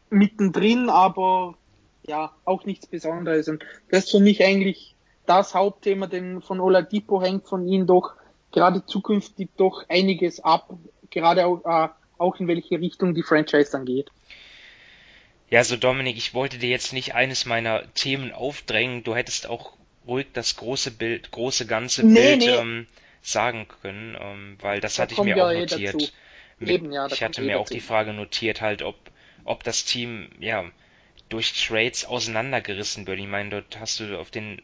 [0.09, 1.55] mittendrin, aber
[2.03, 3.47] ja, auch nichts Besonderes.
[3.47, 8.13] Und das ist für mich eigentlich das Hauptthema, denn von Oladipo hängt von ihm doch
[8.51, 10.69] gerade zukünftig doch einiges ab,
[11.09, 14.11] gerade auch, äh, auch in welche Richtung die Franchise dann geht.
[15.51, 19.03] Ja, so Dominik, ich wollte dir jetzt nicht eines meiner Themen aufdrängen.
[19.03, 19.73] Du hättest auch
[20.07, 22.49] ruhig das große Bild, große ganze nee, Bild nee.
[22.49, 22.87] Ähm,
[23.21, 26.13] sagen können, ähm, weil das da hatte ich mir auch notiert.
[26.57, 27.73] Mit, Eben, ja, ich hatte mir auch dazu.
[27.73, 28.95] die Frage notiert, halt, ob,
[29.43, 30.63] ob das Team, ja,
[31.29, 33.19] durch Trades auseinandergerissen wird.
[33.19, 34.61] Ich meine, dort hast du auf den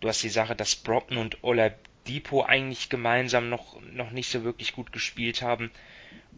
[0.00, 1.38] du hast die Sache, dass Brockton und
[2.06, 5.70] Depot eigentlich gemeinsam noch, noch nicht so wirklich gut gespielt haben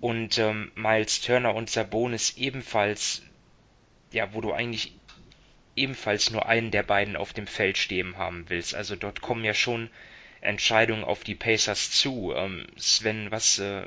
[0.00, 3.22] und ähm, Miles Turner und Sabonis ebenfalls,
[4.12, 4.94] ja, wo du eigentlich
[5.76, 8.74] ebenfalls nur einen der beiden auf dem Feld stehen haben willst.
[8.74, 9.90] Also dort kommen ja schon
[10.40, 12.32] Entscheidungen auf die Pacers zu.
[12.34, 13.86] Ähm, Sven, was, äh,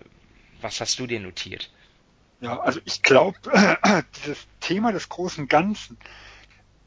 [0.61, 1.71] was hast du dir notiert?
[2.39, 3.37] Ja, also ich glaube,
[4.17, 5.97] dieses Thema des großen Ganzen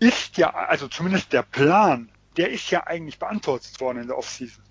[0.00, 4.62] ist ja, also zumindest der Plan, der ist ja eigentlich beantwortet worden in der Offseason.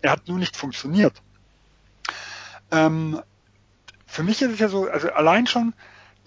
[0.00, 1.20] Er hat nur nicht funktioniert.
[2.70, 3.20] Ähm,
[4.06, 5.74] für mich ist es ja so, also allein schon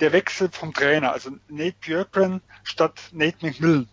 [0.04, 3.88] der Wechsel vom Trainer, also Nate Björkren statt Nate McMillan,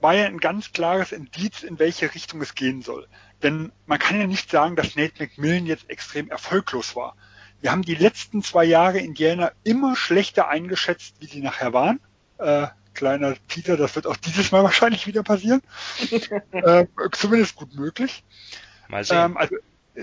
[0.00, 3.06] war ja ein ganz klares Indiz, in welche Richtung es gehen soll.
[3.40, 7.14] Denn man kann ja nicht sagen, dass Nate McMillan jetzt extrem erfolglos war.
[7.60, 12.00] Wir haben die letzten zwei Jahre Indiana immer schlechter eingeschätzt, wie sie nachher waren.
[12.38, 15.62] Äh, kleiner Peter, das wird auch dieses Mal wahrscheinlich wieder passieren.
[16.50, 18.24] äh, zumindest gut möglich.
[18.88, 19.16] Mal sehen.
[19.16, 19.54] Ähm, also,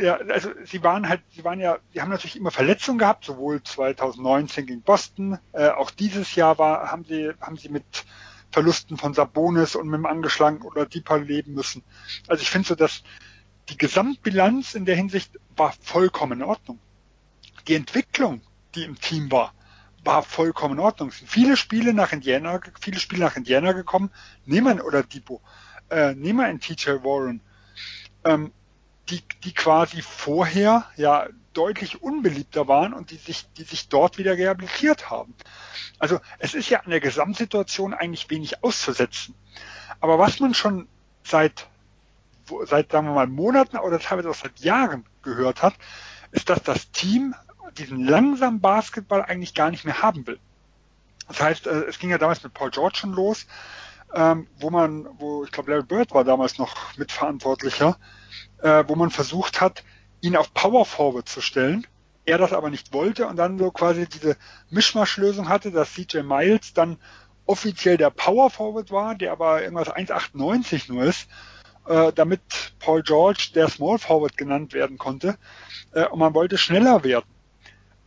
[0.02, 3.62] ja, also sie waren halt, sie waren ja, sie haben natürlich immer Verletzungen gehabt, sowohl
[3.62, 8.06] 2019 gegen Boston, äh, auch dieses Jahr war, haben sie, haben sie mit
[8.52, 11.84] Verlusten von Sabonis und mit dem angeschlagenen oder Deeper leben müssen.
[12.28, 13.04] Also ich finde so, dass
[13.70, 16.80] die Gesamtbilanz in der Hinsicht war vollkommen in Ordnung.
[17.68, 18.42] Die Entwicklung,
[18.76, 19.54] die im Team war,
[20.04, 21.10] war vollkommen in Ordnung.
[21.10, 24.10] Es sind viele Spiele nach Indiana, viele Spiele nach Indiana gekommen.
[24.46, 25.42] Nehmen oder Depot,
[25.90, 27.42] äh, nehmen einen TJ Warren,
[28.24, 28.54] ähm,
[29.10, 34.34] die, die quasi vorher ja deutlich unbeliebter waren und die sich, die sich dort wieder
[34.34, 35.34] rehabilitiert haben.
[35.98, 39.34] Also es ist ja an der Gesamtsituation eigentlich wenig auszusetzen.
[40.00, 40.88] Aber was man schon
[41.24, 41.68] seit,
[42.66, 45.74] seit sagen wir mal Monaten oder teilweise auch seit Jahren gehört hat,
[46.32, 47.34] ist, dass das Team
[47.78, 50.40] diesen langsamen Basketball eigentlich gar nicht mehr haben will.
[51.28, 53.48] Das heißt, äh, es ging ja damals mit Paul George schon los,
[54.14, 57.98] ähm, wo man, wo ich glaube Larry Bird war damals noch mitverantwortlicher,
[58.62, 59.84] äh, wo man versucht hat,
[60.22, 61.86] ihn auf Power Forward zu stellen.
[62.26, 64.36] Er das aber nicht wollte und dann so quasi diese
[64.70, 66.98] Mischmaschlösung hatte, dass CJ Miles dann
[67.46, 71.30] offiziell der Power Forward war, der aber irgendwas 1,98 nur ist,
[71.88, 72.42] äh, damit
[72.80, 75.38] Paul George der Small Forward genannt werden konnte.
[75.94, 77.30] Äh, und man wollte schneller werden.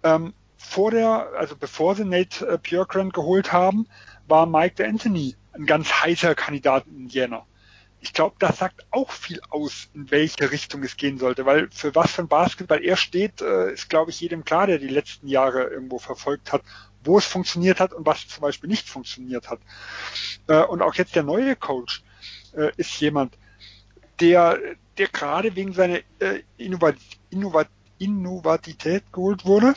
[0.03, 3.87] Ähm, vor der, also bevor sie Nate äh, Björkren geholt haben,
[4.29, 7.47] war Mike Anthony ein ganz heißer Kandidat in Jena.
[8.03, 11.95] Ich glaube, das sagt auch viel aus, in welche Richtung es gehen sollte, weil für
[11.95, 15.29] was für ein Basketball er steht, äh, ist, glaube ich, jedem klar, der die letzten
[15.29, 16.63] Jahre irgendwo verfolgt hat,
[17.05, 19.61] wo es funktioniert hat und was zum Beispiel nicht funktioniert hat.
[20.47, 22.03] Äh, und auch jetzt der neue Coach
[22.57, 23.37] äh, ist jemand,
[24.19, 24.59] der,
[24.97, 26.01] der gerade wegen seiner
[26.57, 26.97] Innovat
[27.31, 29.75] Innovat Innovatität geholt wurde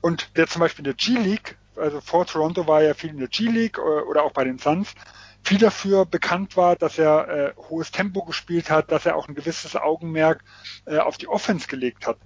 [0.00, 3.28] und der zum Beispiel in der G-League, also vor Toronto war er viel in der
[3.28, 4.94] G-League äh, oder auch bei den Suns,
[5.42, 9.34] viel dafür bekannt war, dass er äh, hohes Tempo gespielt hat, dass er auch ein
[9.34, 10.44] gewisses Augenmerk
[10.86, 12.18] äh, auf die Offense gelegt hat.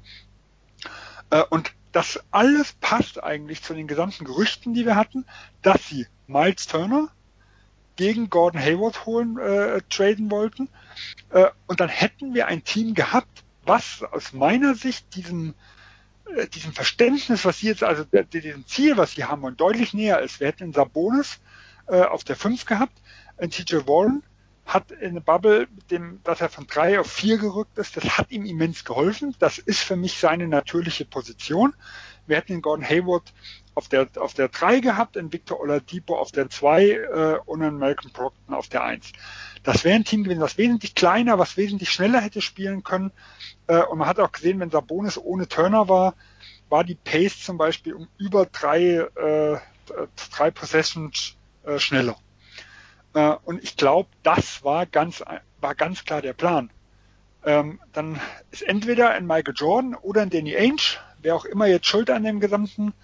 [1.31, 5.25] Äh, und das alles passt eigentlich zu den gesamten Gerüchten, die wir hatten,
[5.63, 7.09] dass sie Miles Turner
[7.97, 10.69] gegen Gordon Hayward holen, äh, traden wollten.
[11.31, 15.55] Äh, und dann hätten wir ein Team gehabt, was aus meiner Sicht diesem
[16.55, 20.41] diesem Verständnis, was sie jetzt, also diesem Ziel, was sie haben, und deutlich näher ist.
[20.41, 21.41] Wir hätten einen Sabonis
[21.87, 22.93] äh, auf der 5 gehabt,
[23.37, 24.23] ein TJ Warren
[24.67, 28.33] hat in Bubble, mit dem, dass er von 3 auf 4 gerückt ist, das hat
[28.33, 29.35] ihm immens geholfen.
[29.39, 31.73] Das ist für mich seine natürliche Position.
[32.27, 33.33] Wir hätten den Gordon Hayward
[33.77, 37.79] auf der, auf der 3 gehabt, einen Victor Oladipo auf der 2 äh, und einen
[37.79, 39.13] Malcolm Procton auf der 1.
[39.63, 43.13] Das wäre ein Team gewesen, das wesentlich kleiner, was wesentlich schneller hätte spielen können.
[43.67, 46.15] Äh, und man hat auch gesehen, wenn Sabonis ohne Turner war,
[46.71, 49.59] war die Pace zum Beispiel um über drei, äh,
[50.33, 52.17] drei Possessions äh, schneller.
[53.13, 55.23] Äh, und ich glaube, das war ganz,
[55.61, 56.71] war ganz klar der Plan.
[57.45, 58.19] Ähm, dann
[58.51, 62.25] ist entweder ein Michael Jordan oder ein Danny Ainge, wer auch immer jetzt schuld an
[62.25, 62.95] dem gesamten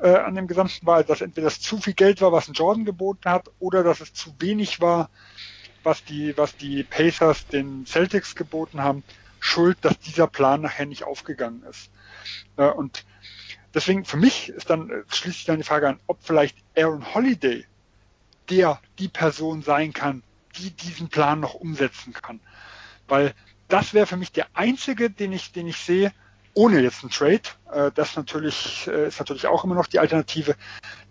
[0.00, 2.84] äh, an dem gesamten war, dass entweder das zu viel Geld war, was ein Jordan
[2.84, 5.10] geboten hat, oder dass es zu wenig war,
[5.82, 9.04] was die, was die Pacers den Celtics geboten haben,
[9.40, 11.90] schuld, dass dieser Plan nachher nicht aufgegangen ist.
[12.56, 13.04] Äh, und
[13.74, 17.14] deswegen für mich ist dann äh, schließt sich dann die Frage an, ob vielleicht Aaron
[17.14, 17.66] Holiday
[18.50, 20.22] der die Person sein kann,
[20.56, 22.40] die diesen Plan noch umsetzen kann.
[23.08, 23.34] Weil
[23.68, 26.12] das wäre für mich der einzige, den ich, den ich sehe,
[26.54, 27.42] ohne jetzt einen Trade.
[27.72, 30.54] Äh, das natürlich äh, ist natürlich auch immer noch die Alternative,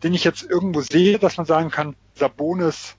[0.01, 2.95] den ich jetzt irgendwo sehe, dass man sagen kann, Sabonis,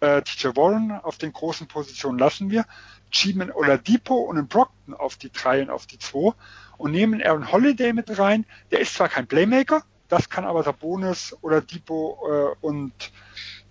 [0.00, 2.64] äh, TJ Warren auf den großen Positionen lassen wir,
[3.10, 6.32] schieben oder Depot und einen Brockton auf die drei und auf die zwei
[6.76, 8.46] und nehmen Aaron Holiday mit rein.
[8.70, 13.12] Der ist zwar kein Playmaker, das kann aber Sabonis oder Depot äh, und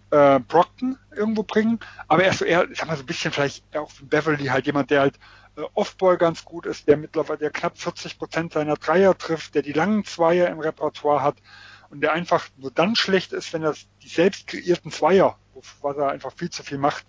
[0.10, 3.76] Brockton irgendwo bringen, aber er ist so eher, ich sag mal so ein bisschen vielleicht
[3.76, 5.20] auch Beverly halt jemand, der halt
[5.74, 9.74] Offball ganz gut ist, der mittlerweile der knapp 40 Prozent seiner Dreier trifft, der die
[9.74, 11.38] langen Zweier im Repertoire hat
[11.90, 15.38] und der einfach nur dann schlecht ist, wenn er die selbst kreierten Zweier,
[15.82, 17.06] was er einfach viel zu viel macht,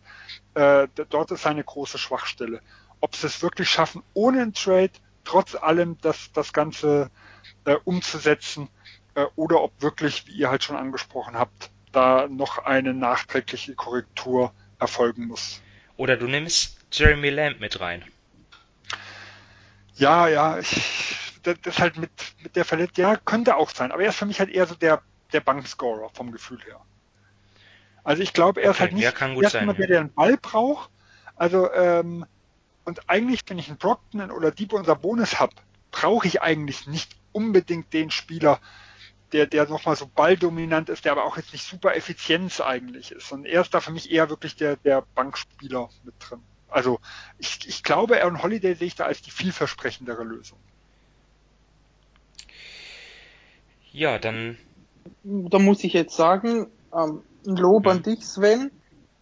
[0.55, 2.61] äh, dort ist seine große Schwachstelle.
[3.01, 4.92] Ob sie es wirklich schaffen, ohne einen Trade,
[5.24, 7.11] trotz allem das, das Ganze
[7.64, 8.68] äh, umzusetzen,
[9.14, 14.53] äh, oder ob wirklich, wie ihr halt schon angesprochen habt, da noch eine nachträgliche Korrektur
[14.78, 15.61] erfolgen muss.
[15.96, 18.05] Oder du nimmst Jeremy Lamb mit rein.
[19.99, 22.11] Ja, ja, ich, das, das halt mit,
[22.42, 24.74] mit der Verletzung, ja, könnte auch sein, aber er ist für mich halt eher so
[24.74, 26.80] der, der Bankscorer vom Gefühl her.
[28.05, 30.14] Also ich glaube, er okay, ist halt nicht ja, kann gut sein, der, der einen
[30.14, 30.90] Ball braucht.
[31.36, 32.24] Also, ähm,
[32.84, 35.55] und eigentlich, wenn ich einen Brockton oder Diepo unser Bonus habe,
[35.90, 38.61] brauche ich eigentlich nicht unbedingt den Spieler,
[39.32, 43.30] der, der nochmal so balldominant ist, der aber auch jetzt nicht super Effizienz eigentlich ist.
[43.30, 46.42] Und er ist da für mich eher wirklich der, der Bankspieler mit drin.
[46.68, 47.00] Also
[47.38, 50.58] ich, ich glaube, Aaron Holiday sehe ich da als die vielversprechendere Lösung.
[53.92, 54.58] Ja, dann.
[55.24, 58.70] Da muss ich jetzt sagen, ähm, ein Lob an dich, Sven.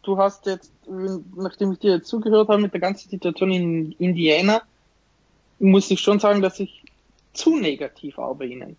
[0.02, 4.62] Du hast jetzt, nachdem ich dir jetzt zugehört habe mit der ganzen Situation in Indiana,
[5.58, 6.84] muss ich schon sagen, dass ich
[7.32, 8.76] zu negativ war bei ihnen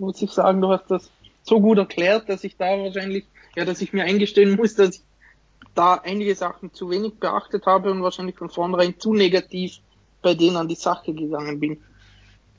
[0.00, 1.10] muss ich sagen, du hast das
[1.42, 3.24] so gut erklärt, dass ich da wahrscheinlich,
[3.56, 5.02] ja, dass ich mir eingestehen muss, dass ich
[5.74, 9.78] da einige Sachen zu wenig beachtet habe und wahrscheinlich von vornherein zu negativ
[10.22, 11.82] bei denen an die Sache gegangen bin.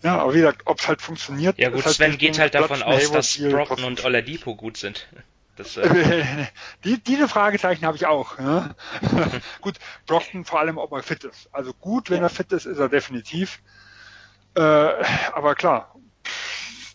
[0.02, 1.60] Ja, aber wie gesagt, ob es halt funktioniert.
[1.60, 5.08] Ja gut, halt Sven geht halt davon aus, dass Brockton und Oladipo gut sind.
[5.58, 6.48] Das, äh
[6.86, 8.40] die, diese Fragezeichen habe ich auch.
[8.40, 8.74] Ne?
[9.62, 9.76] gut,
[10.08, 11.50] Brockton vor allem, ob er fit ist.
[11.52, 12.24] Also gut, wenn ja.
[12.24, 13.62] er fit ist, ist er definitiv.
[14.56, 15.94] Äh, aber klar,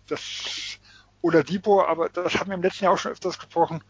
[0.09, 0.79] das
[1.23, 3.85] Depot, aber das haben wir im letzten Jahr auch schon öfters gesprochen.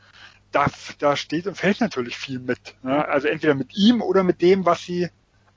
[0.52, 0.66] Da,
[0.98, 2.76] da steht und fällt natürlich viel mit.
[2.82, 3.06] Ne?
[3.06, 5.08] Also entweder mit ihm oder mit dem, was sie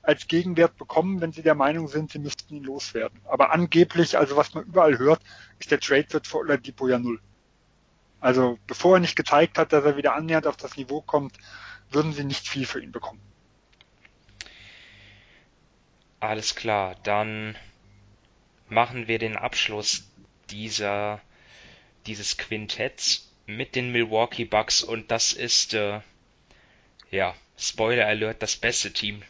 [0.02, 3.20] als Gegenwert bekommen, wenn sie der Meinung sind, sie müssten ihn loswerden.
[3.24, 5.20] Aber angeblich, also was man überall hört,
[5.58, 7.20] ist der Trade wird für Oladipo ja null.
[8.20, 11.38] Also bevor er nicht gezeigt hat, dass er wieder annähernd auf das Niveau kommt,
[11.90, 13.20] würden sie nicht viel für ihn bekommen.
[16.18, 17.56] Alles klar, dann
[18.68, 20.10] machen wir den Abschluss
[20.50, 21.20] dieser,
[22.06, 26.00] dieses Quintetts mit den Milwaukee Bucks und das ist, äh,
[27.10, 29.22] ja, Spoiler Alert, das beste Team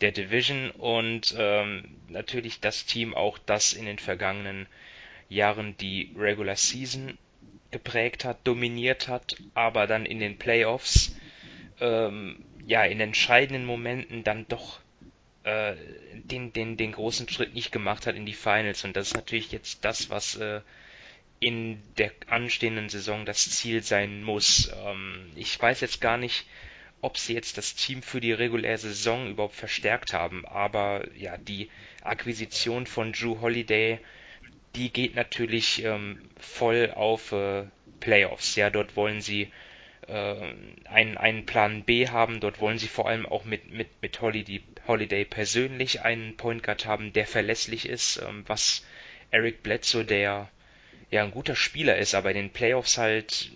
[0.00, 4.66] der Division und ähm, natürlich das Team auch, das in den vergangenen
[5.28, 7.18] Jahren die Regular Season
[7.70, 11.16] geprägt hat, dominiert hat, aber dann in den Playoffs
[11.80, 14.80] ähm, ja in entscheidenden Momenten dann doch
[15.44, 15.74] äh,
[16.14, 18.84] den, den, den großen Schritt nicht gemacht hat in die Finals.
[18.84, 20.60] Und das ist natürlich jetzt das, was äh,
[21.42, 24.70] in der anstehenden Saison das Ziel sein muss.
[24.86, 26.46] Ähm, ich weiß jetzt gar nicht,
[27.00, 31.68] ob sie jetzt das Team für die reguläre Saison überhaupt verstärkt haben, aber ja, die
[32.02, 33.98] Akquisition von Drew Holiday,
[34.76, 37.64] die geht natürlich ähm, voll auf äh,
[37.98, 38.54] Playoffs.
[38.54, 39.50] Ja, dort wollen sie
[40.06, 40.36] äh,
[40.84, 42.38] einen, einen Plan B haben.
[42.38, 46.86] Dort wollen sie vor allem auch mit, mit, mit Holiday, Holiday persönlich einen Point Guard
[46.86, 48.86] haben, der verlässlich ist, ähm, was
[49.32, 50.48] Eric Bledsoe, der
[51.12, 53.52] ja ein guter Spieler ist, aber in den Playoffs halt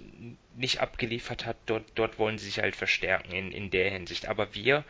[0.57, 4.29] nicht abgeliefert hat, dort, dort wollen sie sich halt verstärken in, in der Hinsicht.
[4.29, 4.85] Aber wir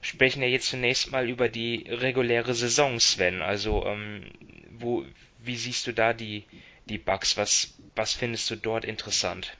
[0.00, 3.40] sprechen ja jetzt zunächst mal über die reguläre Saison, Sven.
[3.40, 4.24] Also, ähm,
[4.70, 5.04] wo,
[5.38, 6.44] wie siehst du da die,
[6.86, 7.36] die Bugs?
[7.36, 9.56] Was, was findest du dort interessant?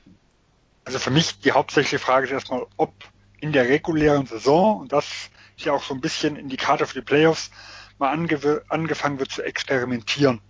[0.84, 2.92] Also für mich die hauptsächliche Frage ist erstmal, ob
[3.40, 7.06] in der regulären Saison, und das ist ja auch so ein bisschen Indikator für die
[7.06, 7.52] Playoffs,
[7.98, 10.40] mal ange angefangen wird zu experimentieren.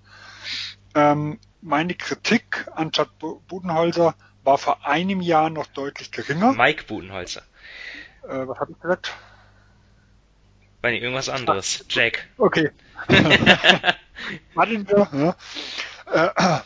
[0.95, 6.53] Ähm, meine Kritik an Chad Budenholzer war vor einem Jahr noch deutlich geringer.
[6.53, 7.43] Mike Budenholzer.
[8.25, 9.15] Äh, was habe ich gesagt?
[10.81, 11.85] Bei irgendwas anderes.
[11.89, 12.29] Jack.
[12.37, 12.71] Okay.
[14.55, 15.37] Budinger, ja.
[16.13, 16.61] Äh,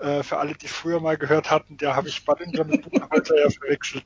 [0.00, 3.36] äh, für alle, die es früher mal gehört hatten, der habe ich Budinger mit Budenholzer
[3.36, 4.04] ja verwechselt.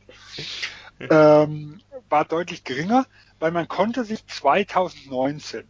[0.98, 3.06] Ähm, war deutlich geringer,
[3.38, 5.68] weil man konnte sich 2019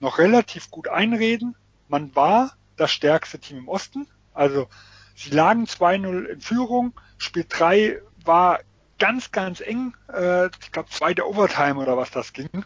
[0.00, 1.56] noch relativ gut einreden.
[1.88, 4.06] Man war das stärkste Team im Osten.
[4.32, 4.68] Also
[5.14, 6.92] sie lagen 2-0 in Führung.
[7.18, 8.60] Spiel 3 war
[8.98, 9.96] ganz, ganz eng.
[10.12, 12.64] Äh, ich glaube, zweite Overtime oder was das ging.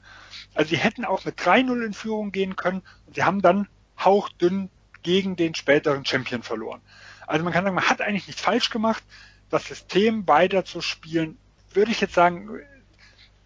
[0.54, 2.82] Also sie hätten auch mit 3-0 in Führung gehen können.
[3.06, 4.70] Und sie haben dann hauchdünn
[5.02, 6.80] gegen den späteren Champion verloren.
[7.26, 9.04] Also man kann sagen, man hat eigentlich nichts falsch gemacht.
[9.50, 11.38] Das System weiter zu spielen,
[11.72, 12.61] würde ich jetzt sagen,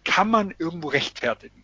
[0.03, 1.62] kann man irgendwo rechtfertigen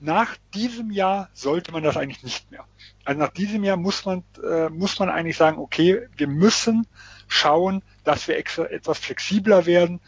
[0.00, 2.64] nach diesem Jahr sollte man das eigentlich nicht mehr.
[3.04, 6.86] Also nach diesem Jahr muss man, äh, muss man eigentlich sagen, okay, wir müssen
[7.28, 10.00] schauen, dass wir etwas flexibler werden.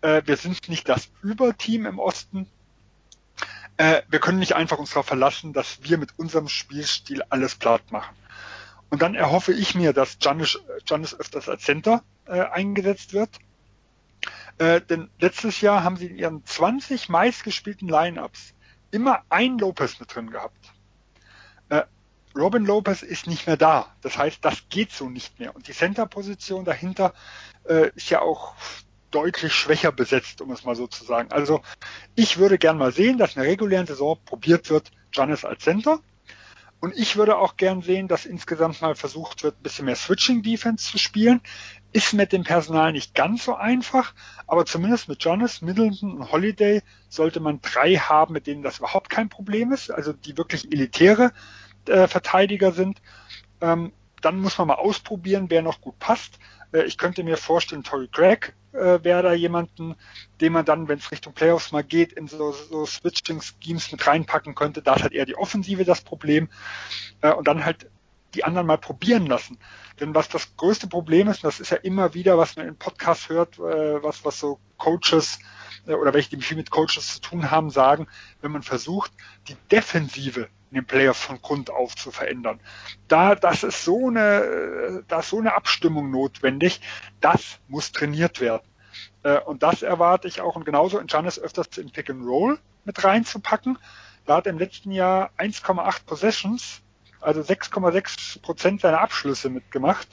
[0.00, 2.48] Äh, wir sind nicht das Überteam im Osten.
[3.76, 7.92] Äh, wir können nicht einfach uns darauf verlassen, dass wir mit unserem Spielstil alles platt
[7.92, 8.16] machen.
[8.88, 13.30] Und dann erhoffe ich mir, dass Janis, Janis öfters als Center äh, eingesetzt wird.
[14.58, 18.53] Äh, denn letztes Jahr haben sie in ihren 20 meistgespielten Lineups
[18.94, 20.72] immer ein Lopez mit drin gehabt.
[21.68, 21.82] Äh,
[22.36, 23.94] Robin Lopez ist nicht mehr da.
[24.02, 25.54] Das heißt, das geht so nicht mehr.
[25.54, 27.12] Und die Center-Position dahinter
[27.68, 28.54] äh, ist ja auch
[29.10, 31.30] deutlich schwächer besetzt, um es mal so zu sagen.
[31.32, 31.60] Also
[32.14, 36.00] ich würde gern mal sehen, dass in der regulären Saison probiert wird, Janis als Center.
[36.80, 40.90] Und ich würde auch gern sehen, dass insgesamt mal versucht wird, ein bisschen mehr Switching-Defense
[40.90, 41.40] zu spielen.
[41.94, 44.14] Ist mit dem Personal nicht ganz so einfach,
[44.48, 49.10] aber zumindest mit Jonas, Middleton und Holiday sollte man drei haben, mit denen das überhaupt
[49.10, 51.32] kein Problem ist, also die wirklich elitäre
[51.88, 53.00] äh, Verteidiger sind.
[53.60, 56.40] Ähm, dann muss man mal ausprobieren, wer noch gut passt.
[56.72, 59.94] Äh, ich könnte mir vorstellen, Tory Craig äh, wäre da jemanden,
[60.40, 64.56] den man dann, wenn es Richtung Playoffs mal geht, in so, so Switching-Schemes mit reinpacken
[64.56, 64.82] könnte.
[64.82, 66.48] Da hat eher die Offensive das Problem.
[67.20, 67.88] Äh, und dann halt
[68.34, 69.58] die anderen mal probieren lassen.
[70.00, 72.76] Denn was das größte Problem ist, und das ist ja immer wieder, was man in
[72.76, 75.38] Podcasts hört, äh, was, was so Coaches
[75.86, 78.08] äh, oder welche, die viel mit Coaches zu tun haben, sagen,
[78.40, 79.12] wenn man versucht,
[79.48, 82.60] die Defensive in den Playoffs von Grund auf zu verändern.
[83.06, 86.80] Da, das ist so eine, äh, da ist so eine Abstimmung notwendig.
[87.20, 88.66] Das muss trainiert werden.
[89.46, 93.02] Und das erwarte ich auch und genauso in Janis öfters in Pick and Roll mit
[93.02, 93.78] reinzupacken.
[94.26, 96.83] Da hat im letzten Jahr 1,8 Possessions
[97.24, 100.08] also 6,6 Prozent seiner Abschlüsse mitgemacht.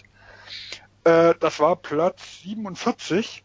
[1.03, 3.43] Äh, das war Platz 47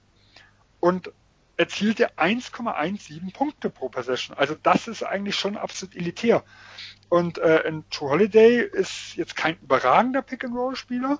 [0.80, 1.12] und
[1.56, 4.36] erzielte 1,17 Punkte pro Possession.
[4.36, 6.44] Also das ist eigentlich schon absolut elitär.
[7.08, 11.18] Und äh, in True Holiday ist jetzt kein überragender Pick-and-Roll-Spieler,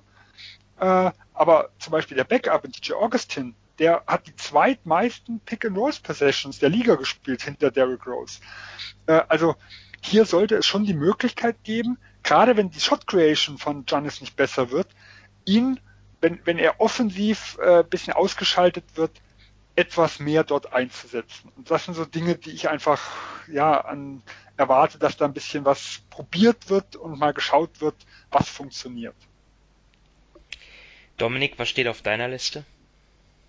[0.79, 6.69] äh, aber zum Beispiel der Backup in DJ Augustin, der hat die zweitmeisten Pick-and-Rolls-Possessions der
[6.69, 8.39] Liga gespielt hinter Derrick Rose.
[9.07, 9.55] Äh, also
[10.01, 14.35] hier sollte es schon die Möglichkeit geben, gerade wenn die Shot Creation von Giannis nicht
[14.35, 14.87] besser wird,
[15.45, 15.79] ihn,
[16.19, 19.11] wenn, wenn er offensiv äh, bisschen ausgeschaltet wird,
[19.77, 21.51] etwas mehr dort einzusetzen.
[21.55, 23.01] Und das sind so Dinge, die ich einfach
[23.47, 24.23] ja an
[24.57, 27.95] erwarte, dass da ein bisschen was probiert wird und mal geschaut wird,
[28.29, 29.15] was funktioniert.
[31.15, 32.65] Dominik, was steht auf deiner Liste?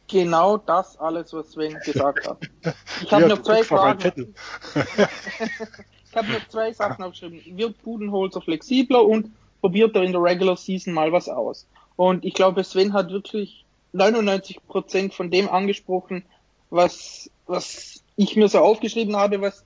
[0.06, 2.38] Genau das alles, was Sven gesagt hat.
[3.02, 4.34] Ich habe ja, noch zwei Fragen.
[6.18, 7.56] Ich habe noch zwei Sachen aufgeschrieben.
[7.56, 11.64] Wird Budenholzer flexibler und probiert er in der Regular Season mal was aus?
[11.94, 16.24] Und ich glaube, Sven hat wirklich 99 Prozent von dem angesprochen,
[16.70, 19.64] was, was ich mir so aufgeschrieben habe, was,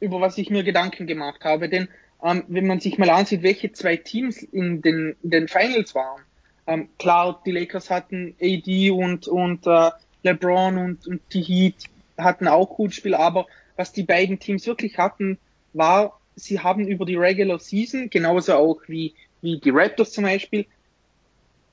[0.00, 1.68] über was ich mir Gedanken gemacht habe.
[1.68, 1.88] Denn
[2.24, 6.22] ähm, wenn man sich mal ansieht, welche zwei Teams in den, in den Finals waren,
[6.66, 9.90] ähm, klar, die Lakers hatten AD und, und äh,
[10.22, 11.84] LeBron und, und die Heat
[12.16, 13.46] hatten auch gut Spiel, aber
[13.76, 15.38] was die beiden Teams wirklich hatten,
[15.76, 20.66] war, sie haben über die Regular Season, genauso auch wie, wie die Raptors zum Beispiel,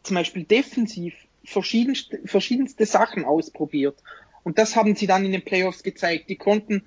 [0.04, 3.98] zum Beispiel defensiv verschiedenste, verschiedenste Sachen ausprobiert.
[4.44, 6.30] Und das haben sie dann in den Playoffs gezeigt.
[6.30, 6.84] Die konnten,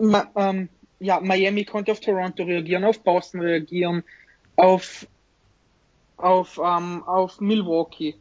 [0.00, 0.68] ähm,
[1.00, 4.02] ja, Miami konnte auf Toronto reagieren, auf Boston reagieren,
[4.56, 5.06] auf,
[6.16, 8.16] auf, ähm, auf Milwaukee.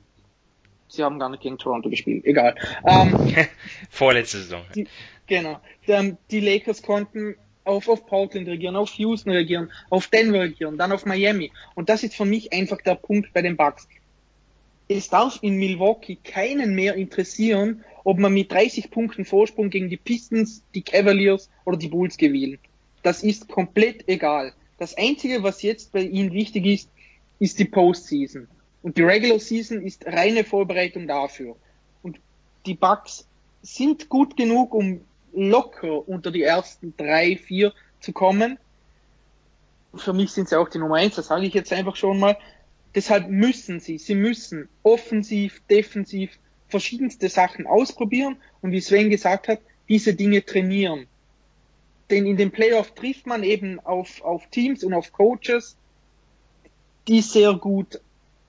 [0.89, 2.55] Sie haben gar nicht gegen Toronto gespielt, egal.
[2.85, 3.35] Ähm,
[3.89, 4.63] Vorletzte Saison.
[4.73, 4.87] Die,
[5.25, 5.59] genau.
[5.85, 7.35] Die, die Lakers konnten
[7.67, 11.51] auf, auf Portland reagieren, auf Houston reagieren, auf Denver reagieren, dann auf Miami.
[11.75, 13.87] Und das ist für mich einfach der Punkt bei den Bucks.
[14.87, 19.97] Es darf in Milwaukee keinen mehr interessieren, ob man mit 30 Punkten Vorsprung gegen die
[19.97, 22.59] Pistons, die Cavaliers oder die Bulls gewinnt.
[23.03, 24.53] Das ist komplett egal.
[24.77, 26.89] Das Einzige, was jetzt bei ihnen wichtig ist,
[27.39, 28.47] ist die Postseason.
[28.81, 31.55] Und die Regular Season ist reine Vorbereitung dafür.
[32.03, 32.19] Und
[32.65, 33.27] die Bucks
[33.61, 35.01] sind gut genug, um
[35.33, 38.57] locker unter die ersten drei, vier zu kommen.
[39.95, 42.37] Für mich sind sie auch die Nummer eins, das sage ich jetzt einfach schon mal.
[42.95, 46.31] Deshalb müssen sie, sie müssen offensiv, defensiv
[46.67, 51.07] verschiedenste Sachen ausprobieren und wie Sven gesagt hat, diese Dinge trainieren.
[52.09, 55.77] Denn in den Playoff trifft man eben auf, auf Teams und auf Coaches,
[57.07, 57.99] die sehr gut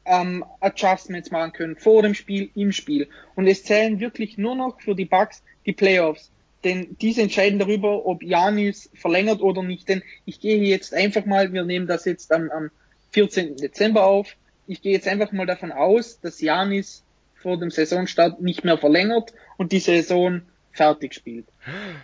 [0.04, 3.08] ähm, Adjustments machen können, vor dem Spiel, im Spiel.
[3.34, 6.30] Und es zählen wirklich nur noch für die Bugs die Playoffs
[6.64, 9.88] denn diese entscheiden darüber, ob Janis verlängert oder nicht.
[9.88, 12.70] Denn ich gehe jetzt einfach mal, wir nehmen das jetzt am, am
[13.12, 13.56] 14.
[13.56, 14.36] Dezember auf,
[14.66, 17.02] ich gehe jetzt einfach mal davon aus, dass Janis
[17.36, 20.42] vor dem Saisonstart nicht mehr verlängert und die Saison
[20.72, 21.46] fertig spielt.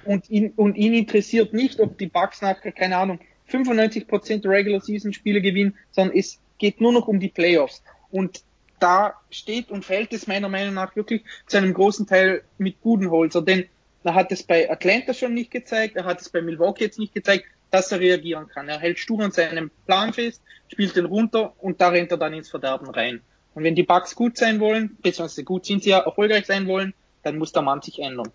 [0.05, 3.19] Und ihn, und ihn interessiert nicht, ob die Bucks nachher, keine Ahnung,
[3.51, 7.83] 95% der Regular Season Spiele gewinnen, sondern es geht nur noch um die Playoffs.
[8.11, 8.43] Und
[8.81, 13.43] da steht und fällt es meiner Meinung nach wirklich zu einem großen Teil mit Budenholzer,
[13.43, 13.67] denn
[14.05, 17.15] er hat es bei Atlanta schon nicht gezeigt, er hat es bei Milwaukee jetzt nicht
[17.15, 18.69] gezeigt, dass er reagieren kann.
[18.69, 22.35] Er hält stur an seinem Plan fest, spielt den runter und da rennt er dann
[22.35, 23.21] ins Verderben rein.
[23.55, 26.95] Und wenn die Bugs gut sein wollen, beziehungsweise gut sind sie ja, erfolgreich sein wollen,
[27.23, 28.31] dann muss der Mann sich ändern.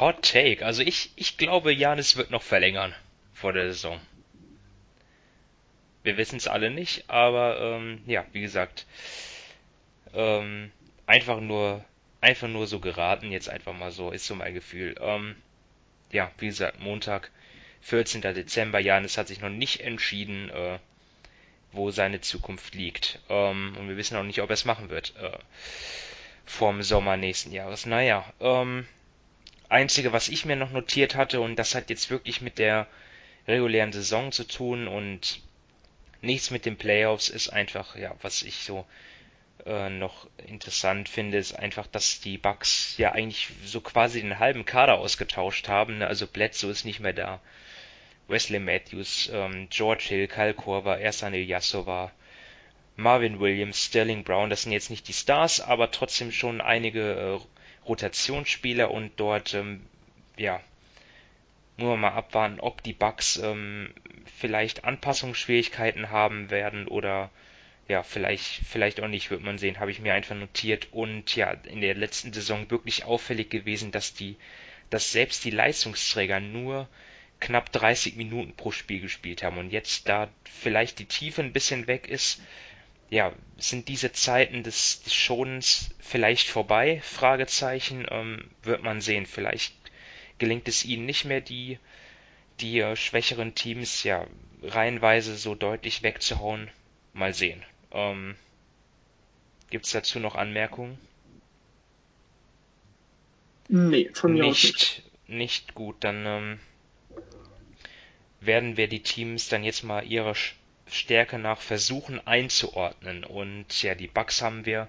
[0.00, 0.64] Hot Take.
[0.64, 2.94] Also ich, ich glaube, Janis wird noch verlängern
[3.32, 4.00] vor der Saison.
[6.02, 8.86] Wir wissen es alle nicht, aber ähm, ja, wie gesagt,
[10.14, 10.70] ähm,
[11.06, 11.84] einfach nur,
[12.24, 14.96] einfach nur so geraten, jetzt einfach mal so, ist so mein Gefühl.
[14.98, 15.36] Ähm,
[16.10, 17.30] ja, wie gesagt, Montag,
[17.82, 18.22] 14.
[18.22, 18.80] Dezember.
[18.80, 20.78] Janis hat sich noch nicht entschieden, äh,
[21.70, 23.20] wo seine Zukunft liegt.
[23.28, 25.12] Ähm, und wir wissen auch nicht, ob er es machen wird.
[25.20, 25.38] Äh,
[26.46, 27.84] vorm Sommer nächsten Jahres.
[27.84, 28.86] Naja, ähm,
[29.68, 32.86] einzige, was ich mir noch notiert hatte, und das hat jetzt wirklich mit der
[33.46, 35.42] regulären Saison zu tun und
[36.22, 38.86] nichts mit den Playoffs, ist einfach, ja, was ich so
[39.66, 44.64] äh, noch interessant finde, ist einfach, dass die Bucks ja eigentlich so quasi den halben
[44.64, 45.98] Kader ausgetauscht haben.
[45.98, 46.06] Ne?
[46.06, 47.40] Also Bledsoe ist nicht mehr da.
[48.28, 52.10] Wesley Matthews, ähm, George Hill, Kyle Korver, Ersan Ilyasova,
[52.96, 57.86] Marvin Williams, Sterling Brown, das sind jetzt nicht die Stars, aber trotzdem schon einige äh,
[57.86, 59.84] Rotationsspieler und dort, ähm,
[60.36, 60.60] ja,
[61.76, 63.92] muss man mal abwarten, ob die Bucks ähm,
[64.38, 67.30] vielleicht Anpassungsschwierigkeiten haben werden oder
[67.88, 70.88] ja, vielleicht, vielleicht auch nicht, wird man sehen, habe ich mir einfach notiert.
[70.92, 74.36] Und ja, in der letzten Saison wirklich auffällig gewesen, dass die,
[74.90, 76.88] dass selbst die Leistungsträger nur
[77.40, 79.58] knapp 30 Minuten pro Spiel gespielt haben.
[79.58, 82.40] Und jetzt, da vielleicht die Tiefe ein bisschen weg ist,
[83.10, 87.00] ja, sind diese Zeiten des, des Schonens vielleicht vorbei?
[87.02, 89.26] Fragezeichen, ähm, wird man sehen.
[89.26, 89.74] Vielleicht
[90.38, 91.78] gelingt es ihnen nicht mehr, die,
[92.60, 94.26] die äh, schwächeren Teams ja
[94.62, 96.70] reihenweise so deutlich wegzuhauen.
[97.12, 97.62] Mal sehen.
[97.94, 98.36] Ähm,
[99.70, 100.98] Gibt es dazu noch Anmerkungen?
[103.68, 105.02] Nee, von mir nicht, nicht.
[105.26, 106.60] Nicht gut, dann ähm,
[108.40, 110.34] werden wir die Teams dann jetzt mal ihrer
[110.86, 113.24] Stärke nach versuchen einzuordnen.
[113.24, 114.88] Und ja, die Bugs haben wir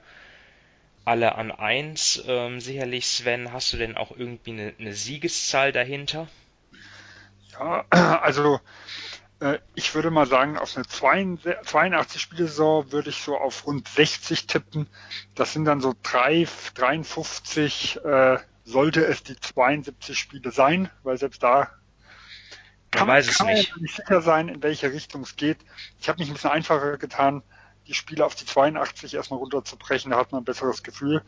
[1.06, 2.22] alle an eins.
[2.28, 6.28] Ähm, sicherlich, Sven, hast du denn auch irgendwie eine, eine Siegeszahl dahinter?
[7.53, 7.86] Ja,
[8.22, 8.60] also
[9.76, 14.88] ich würde mal sagen, auf eine 82 Spielsaison würde ich so auf rund 60 tippen.
[15.36, 21.44] Das sind dann so 3, 53, äh, sollte es die 72 Spiele sein, weil selbst
[21.44, 21.70] da
[22.92, 23.78] kann man, kann man nicht.
[23.78, 25.58] nicht sicher sein, in welche Richtung es geht.
[26.00, 27.44] Ich habe mich ein bisschen einfacher getan,
[27.88, 31.22] die Spiele auf die 82 erstmal runterzubrechen, da hat man ein besseres Gefühl.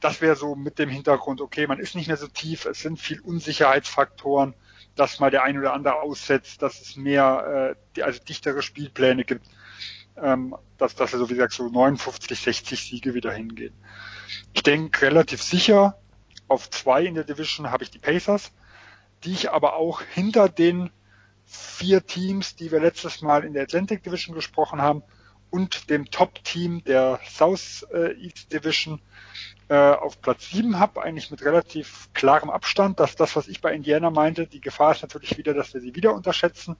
[0.00, 2.98] Das wäre so mit dem Hintergrund, okay, man ist nicht mehr so tief, es sind
[3.00, 4.52] viel Unsicherheitsfaktoren,
[4.94, 9.46] dass mal der ein oder andere aussetzt, dass es mehr, äh, also dichtere Spielpläne gibt,
[10.16, 13.74] ähm, dass, dass er so wie gesagt so 59, 60 Siege wieder hingehen.
[14.52, 15.98] Ich denke relativ sicher,
[16.48, 18.52] auf zwei in der Division habe ich die Pacers
[19.24, 20.90] die ich aber auch hinter den
[21.44, 25.02] vier Teams, die wir letztes Mal in der Atlantic Division gesprochen haben,
[25.52, 29.00] und dem Top-Team der South äh, East Division
[29.68, 32.98] äh, auf Platz 7 habe, eigentlich mit relativ klarem Abstand.
[32.98, 34.46] Das ist das, was ich bei Indiana meinte.
[34.46, 36.76] Die Gefahr ist natürlich wieder, dass wir sie wieder unterschätzen.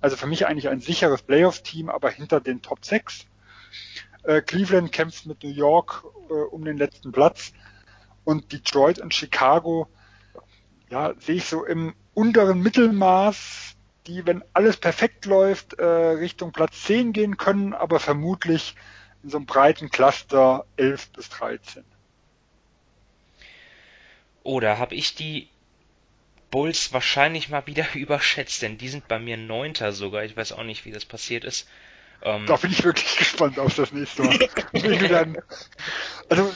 [0.00, 3.26] Also für mich eigentlich ein sicheres Playoff-Team, aber hinter den Top 6.
[4.24, 7.52] Äh, Cleveland kämpft mit New York äh, um den letzten Platz
[8.24, 9.88] und Detroit und Chicago
[10.90, 13.74] ja, sehe ich so im unteren Mittelmaß,
[14.06, 18.74] die, wenn alles perfekt läuft, äh, Richtung Platz 10 gehen können, aber vermutlich
[19.22, 21.84] in so einem breiten Cluster 11 bis 13.
[24.42, 25.48] Oder habe ich die
[26.50, 30.24] Bulls wahrscheinlich mal wieder überschätzt, denn die sind bei mir Neunter sogar.
[30.24, 31.68] Ich weiß auch nicht, wie das passiert ist.
[32.22, 34.38] Ähm, da bin ich wirklich gespannt auf das nächste Mal.
[35.08, 35.38] dann,
[36.28, 36.52] also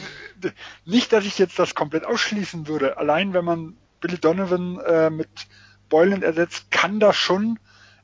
[0.85, 2.99] nicht, dass ich jetzt das komplett ausschließen würde.
[2.99, 5.29] Allein wenn man Billy Donovan äh, mit
[5.89, 7.59] Boyland ersetzt, kann das schon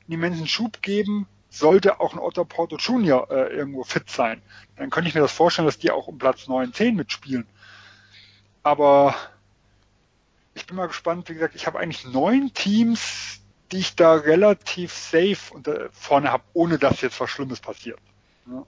[0.05, 3.29] einen immensen Schub geben, sollte auch ein Otto Porto Jr.
[3.29, 4.41] Äh, irgendwo fit sein.
[4.75, 7.45] Dann könnte ich mir das vorstellen, dass die auch um Platz 9, 10 mitspielen.
[8.63, 9.15] Aber
[10.55, 14.93] ich bin mal gespannt, wie gesagt, ich habe eigentlich neun Teams, die ich da relativ
[14.93, 17.99] safe unter, vorne habe, ohne dass jetzt was Schlimmes passiert.
[18.47, 18.65] Ja.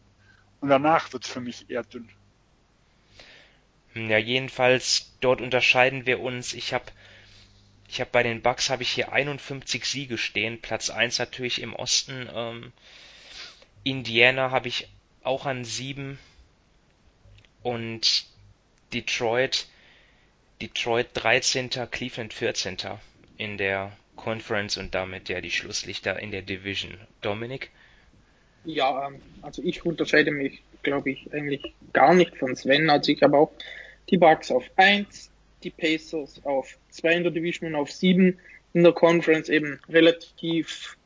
[0.62, 2.10] Und danach wird es für mich eher dünn.
[3.94, 6.54] Ja, jedenfalls, dort unterscheiden wir uns.
[6.54, 6.86] Ich habe
[7.88, 11.74] ich habe bei den Bucks habe ich hier 51 Siege stehen, Platz 1 natürlich im
[11.74, 12.30] Osten.
[12.34, 12.74] Ähm,
[13.84, 14.88] Indiana habe ich
[15.24, 16.18] auch an 7
[17.64, 18.26] und
[18.94, 19.68] Detroit
[20.62, 21.70] Detroit 13.
[21.92, 22.78] Cleveland 14.
[23.38, 26.98] in der Conference und damit ja die Schlusslichter in der Division.
[27.22, 27.72] Dominik?
[28.64, 32.90] Ja, ähm, also ich unterscheide mich, glaube ich, eigentlich gar nicht von Sven.
[32.90, 33.52] Also ich habe auch
[34.10, 35.30] die Bucks auf 1,
[35.66, 38.38] die Pacers auf 2 in der Division und auf 7
[38.74, 40.98] in der Conference eben relativ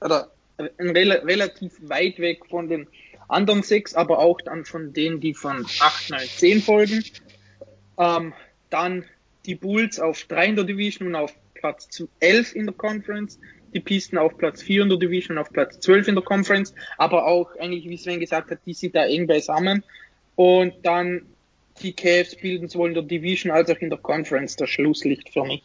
[0.00, 2.88] oder rel relativ weit weg von den
[3.28, 7.04] anderen sechs, aber auch dann von denen, die von 8, 9, 10 folgen.
[7.98, 8.32] Ähm,
[8.70, 9.04] dann
[9.46, 11.88] die Bulls auf 3 in der Division und auf Platz
[12.20, 13.38] 11 in der Conference.
[13.74, 16.74] Die Pisten auf Platz 4 in der Division und auf Platz 12 in der Conference.
[16.96, 19.84] Aber auch eigentlich, wie Sven gesagt hat, die sind da eng beisammen.
[20.36, 21.26] Und dann
[21.78, 25.44] die Cavs bilden sowohl in der Division als auch in der Conference das Schlusslicht für
[25.44, 25.62] mich.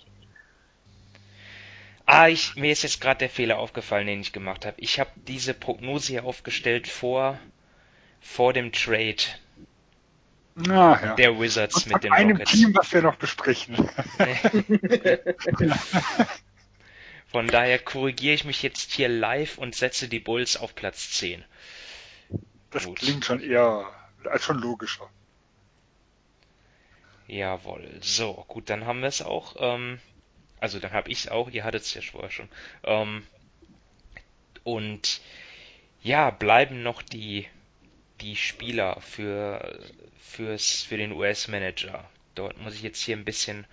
[2.06, 4.76] Ah, ich, mir ist jetzt gerade der Fehler aufgefallen, den ich gemacht habe.
[4.80, 7.40] Ich habe diese Prognose hier aufgestellt vor,
[8.20, 9.24] vor dem Trade
[10.70, 11.16] Ah, ja.
[11.16, 12.52] der Wizards Und mit den einem Rockets.
[12.52, 13.76] Team, was wir noch besprechen.
[17.28, 21.44] Von daher korrigiere ich mich jetzt hier live und setze die Bulls auf Platz 10.
[22.70, 23.00] Das Gut.
[23.00, 23.88] klingt schon eher
[24.26, 25.10] als schon logischer.
[27.38, 27.90] Jawohl.
[28.02, 29.56] So, gut, dann haben wir es auch.
[29.60, 30.00] Ähm,
[30.60, 32.48] also dann habe ich es auch, ihr hattet es ja vorher schon.
[32.84, 33.24] Ähm,
[34.64, 35.20] und
[36.04, 37.48] ja, bleiben noch die,
[38.22, 39.80] die Spieler für,
[40.20, 42.04] fürs, für den US-Manager.
[42.36, 43.66] Dort muss ich jetzt hier ein bisschen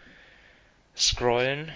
[0.96, 1.70] scrollen.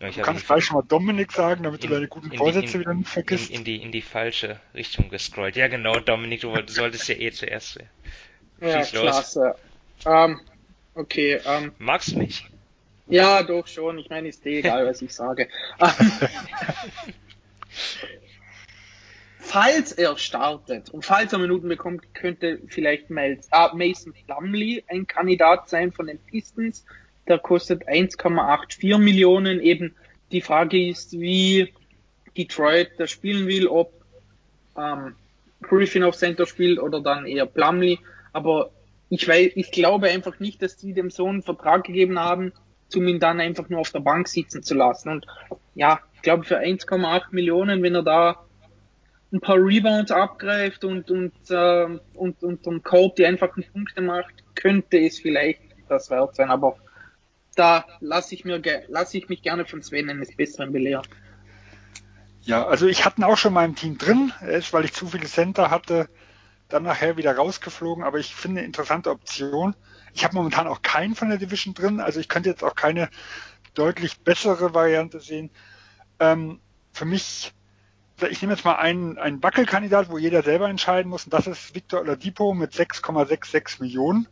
[0.00, 2.38] Ich Du habe kannst gleich schon mal Dominik sagen, damit du in- deine guten in
[2.38, 3.50] Vorsätze in- wieder nicht in, vergisst.
[3.50, 5.56] in, die, in die falsche Richtung gescrollt.
[5.56, 7.78] Ja, genau, Dominik, du wolltest- solltest ja eh zuerst.
[8.60, 9.38] Ja, Schieß los.
[10.06, 10.40] Ähm,
[10.94, 12.44] okay, ähm, Magst du nicht?
[13.06, 13.98] ja, doch schon.
[13.98, 15.48] Ich meine, ist eh egal, was ich sage.
[19.38, 23.06] Falls er startet und falls er Minuten bekommt, könnte vielleicht
[23.50, 26.86] ah, Mason Plumley ein Kandidat sein von den Pistons.
[27.28, 29.60] Der kostet 1,84 Millionen.
[29.60, 29.94] Eben
[30.30, 31.72] die Frage ist, wie
[32.36, 33.92] Detroit das spielen will, ob
[34.76, 35.16] ähm,
[35.60, 37.98] Griffin auf Center spielt oder dann eher Plumley.
[38.32, 38.70] Aber
[39.14, 42.52] ich weiß, ich glaube einfach nicht, dass die dem so einen Vertrag gegeben haben,
[42.94, 45.10] um ihn dann einfach nur auf der Bank sitzen zu lassen.
[45.10, 45.26] Und
[45.74, 48.46] ja, ich glaube für 1,8 Millionen, wenn er da
[49.30, 54.32] ein paar Rebounds abgreift und und äh, und und um Korb die einfachen Punkte macht,
[54.54, 55.60] könnte es vielleicht
[55.90, 56.48] das wert sein.
[56.48, 56.78] Aber
[57.54, 61.06] da lasse ich mir lasse ich mich gerne von Sven eines Besseren belehren.
[62.40, 64.32] Ja, also ich hatte ihn auch schon in meinem Team drin.
[64.70, 66.08] Weil ich zu viele Center hatte,
[66.72, 68.04] dann nachher wieder rausgeflogen.
[68.04, 69.74] Aber ich finde eine interessante Option.
[70.12, 72.00] Ich habe momentan auch keinen von der Division drin.
[72.00, 73.08] Also ich könnte jetzt auch keine
[73.74, 75.50] deutlich bessere Variante sehen.
[76.20, 76.60] Ähm,
[76.92, 77.52] für mich,
[78.28, 81.24] ich nehme jetzt mal einen, einen Wackelkandidat, wo jeder selber entscheiden muss.
[81.24, 84.28] Und das ist Victor Oladipo mit 6,66 Millionen.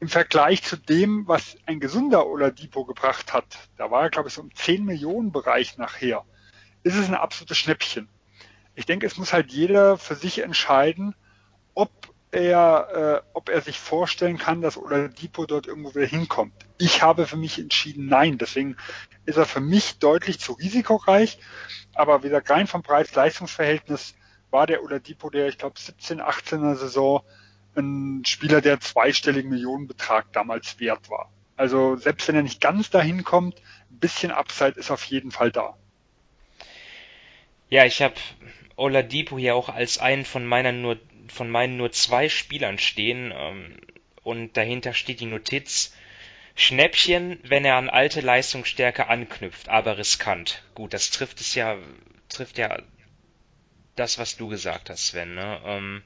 [0.00, 3.44] Im Vergleich zu dem, was ein gesunder Oladipo gebracht hat,
[3.76, 6.24] da war er, glaube ich, so im 10 Millionen Bereich nachher
[6.82, 8.08] ist es ein absolutes Schnäppchen.
[8.74, 11.14] Ich denke, es muss halt jeder für sich entscheiden,
[11.74, 11.90] ob
[12.30, 16.54] er, äh, ob er sich vorstellen kann, dass Oladipo dort irgendwo wieder hinkommt.
[16.78, 18.38] Ich habe für mich entschieden, nein.
[18.38, 18.76] Deswegen
[19.26, 21.38] ist er für mich deutlich zu risikoreich.
[21.94, 24.14] Aber wieder rein vom Preis-Leistungs-Verhältnis
[24.50, 27.22] war der Oladipo, der ich glaube 17, 18er Saison
[27.76, 31.30] ein Spieler, der zweistelligen Millionenbetrag damals wert war.
[31.56, 33.60] Also selbst wenn er nicht ganz dahin kommt,
[33.90, 35.76] ein bisschen Upside ist auf jeden Fall da.
[37.68, 38.14] Ja, ich habe
[38.76, 40.98] Oladipo hier auch als einen von meiner nur
[41.28, 43.78] von meinen nur zwei Spielern stehen ähm,
[44.22, 45.94] und dahinter steht die Notiz
[46.56, 50.62] Schnäppchen, wenn er an alte Leistungsstärke anknüpft, aber riskant.
[50.74, 51.78] Gut, das trifft es ja
[52.28, 52.80] trifft ja
[53.96, 55.34] das, was du gesagt hast, Sven.
[55.34, 55.60] Ne?
[55.64, 56.02] Ähm,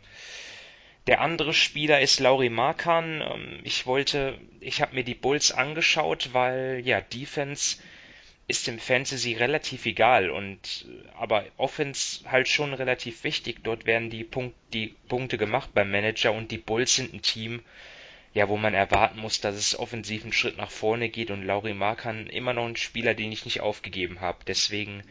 [1.07, 3.21] der andere Spieler ist Lauri Markan.
[3.21, 7.77] Ähm, ich wollte, ich habe mir die Bulls angeschaut, weil ja Defense
[8.47, 10.87] ist im Fantasy relativ egal und
[11.19, 13.61] aber Offense halt schon relativ wichtig.
[13.63, 17.63] Dort werden die, Punkt, die Punkte gemacht beim Manager und die Bulls sind ein Team,
[18.35, 21.73] ja, wo man erwarten muss, dass es offensiv einen Schritt nach vorne geht und Lauri
[21.75, 24.39] Markan immer noch ein Spieler, den ich nicht aufgegeben habe.
[24.47, 25.03] Deswegen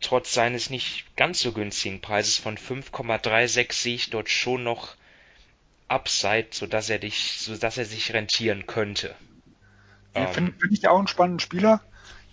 [0.00, 4.96] trotz seines nicht ganz so günstigen Preises von 5,36 sehe ich dort schon noch
[5.88, 9.16] Upside, sodass er dich, sodass er sich rentieren könnte.
[10.14, 11.82] Ja, Ähm, Finde find ich auch einen spannenden Spieler.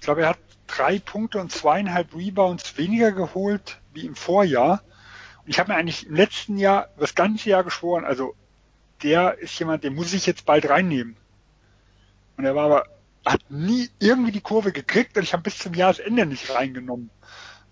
[0.02, 4.82] Ich glaube, er hat drei Punkte und zweieinhalb Rebounds weniger geholt wie im Vorjahr.
[5.44, 8.34] Und ich habe mir eigentlich im letzten Jahr, das ganze Jahr geschworen, also
[9.04, 11.18] der ist jemand, den muss ich jetzt bald reinnehmen.
[12.36, 12.86] Und er war aber,
[13.28, 17.12] hat nie irgendwie die Kurve gekriegt und ich habe bis zum Jahresende nicht reingenommen.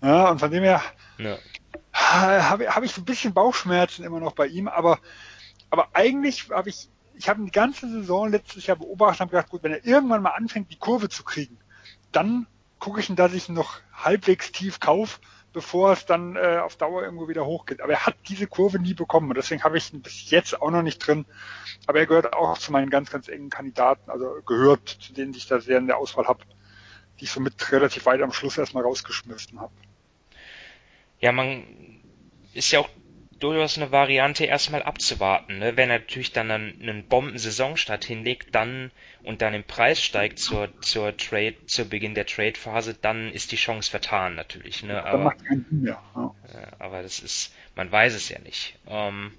[0.00, 0.80] Ja, und von dem her
[1.18, 1.36] ja.
[1.92, 5.00] habe hab ich so ein bisschen Bauchschmerzen immer noch bei ihm, aber,
[5.68, 9.50] aber eigentlich habe ich, ich habe die ganze Saison letztes Jahr beobachtet und habe gedacht,
[9.50, 11.58] gut, wenn er irgendwann mal anfängt, die Kurve zu kriegen,
[12.12, 12.46] dann
[12.78, 15.20] gucke ich ihn, dass ich ihn noch halbwegs tief kaufe,
[15.52, 17.80] bevor es dann äh, auf Dauer irgendwo wieder hochgeht.
[17.80, 20.70] Aber er hat diese Kurve nie bekommen und deswegen habe ich ihn bis jetzt auch
[20.70, 21.26] noch nicht drin.
[21.86, 25.38] Aber er gehört auch zu meinen ganz, ganz engen Kandidaten, also gehört zu denen, die
[25.38, 26.44] ich da sehr in der Auswahl habe,
[27.18, 29.72] die ich somit relativ weit am Schluss erstmal rausgeschmissen habe.
[31.20, 31.64] Ja, man
[32.54, 32.88] ist ja auch
[33.40, 35.58] durchaus eine Variante, erstmal abzuwarten.
[35.58, 35.76] Ne?
[35.76, 38.90] Wenn er natürlich dann einen, einen Bomben-Saisonstart hinlegt, dann
[39.22, 43.56] und dann im Preis steigt zur, zur Trade, zu Beginn der Trade-Phase, dann ist die
[43.56, 44.82] Chance vertan natürlich.
[44.82, 45.02] Ne?
[45.04, 46.02] Aber, macht keinen Sinn mehr.
[46.14, 46.34] Ja.
[46.78, 48.76] aber das ist, man weiß es ja nicht.
[48.86, 49.32] Ähm,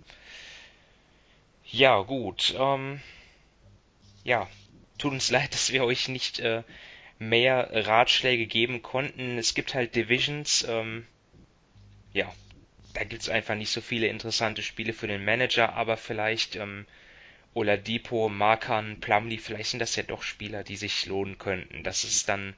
[1.66, 2.56] ja, gut.
[2.58, 2.99] Ähm,
[4.24, 4.47] ja,
[4.97, 6.64] tut uns leid, dass wir euch nicht äh,
[7.20, 9.38] mehr Ratschläge geben konnten.
[9.38, 10.66] Es gibt halt Divisions.
[10.68, 11.06] Ähm,
[12.14, 12.32] ja,
[12.93, 16.85] da gibt's einfach nicht so viele interessante Spiele für den Manager, aber vielleicht ähm,
[17.53, 21.83] Oladipo, Markan, Plumlee, vielleicht sind das ja doch Spieler, die sich lohnen könnten.
[21.83, 22.55] Das ist dann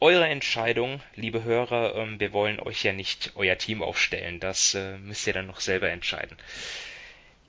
[0.00, 1.94] eure Entscheidung, liebe Hörer.
[1.96, 4.40] Ähm, wir wollen euch ja nicht euer Team aufstellen.
[4.40, 6.36] Das äh, müsst ihr dann noch selber entscheiden.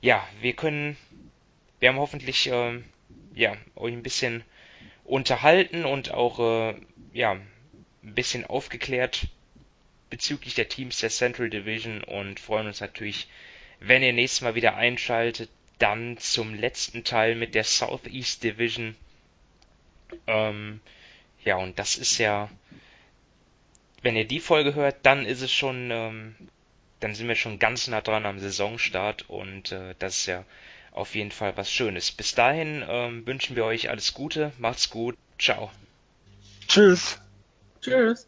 [0.02, 0.96] Ja, wir können,
[1.80, 2.86] wir haben hoffentlich ähm,
[3.34, 4.44] ja euch ein bisschen
[5.04, 6.76] unterhalten und auch äh,
[7.14, 9.28] ja ein bisschen aufgeklärt
[10.14, 13.28] bezüglich der Teams der Central Division und freuen uns natürlich,
[13.80, 15.50] wenn ihr nächstes Mal wieder einschaltet,
[15.80, 18.96] dann zum letzten Teil mit der Southeast Division.
[20.28, 20.82] Ähm,
[21.44, 22.52] ja, und das ist ja,
[24.04, 26.36] wenn ihr die Folge hört, dann ist es schon, ähm,
[27.00, 30.46] dann sind wir schon ganz nah dran am Saisonstart und äh, das ist ja
[30.92, 32.12] auf jeden Fall was Schönes.
[32.12, 35.72] Bis dahin ähm, wünschen wir euch alles Gute, macht's gut, ciao.
[36.68, 37.20] Tschüss.
[37.82, 38.28] Tschüss.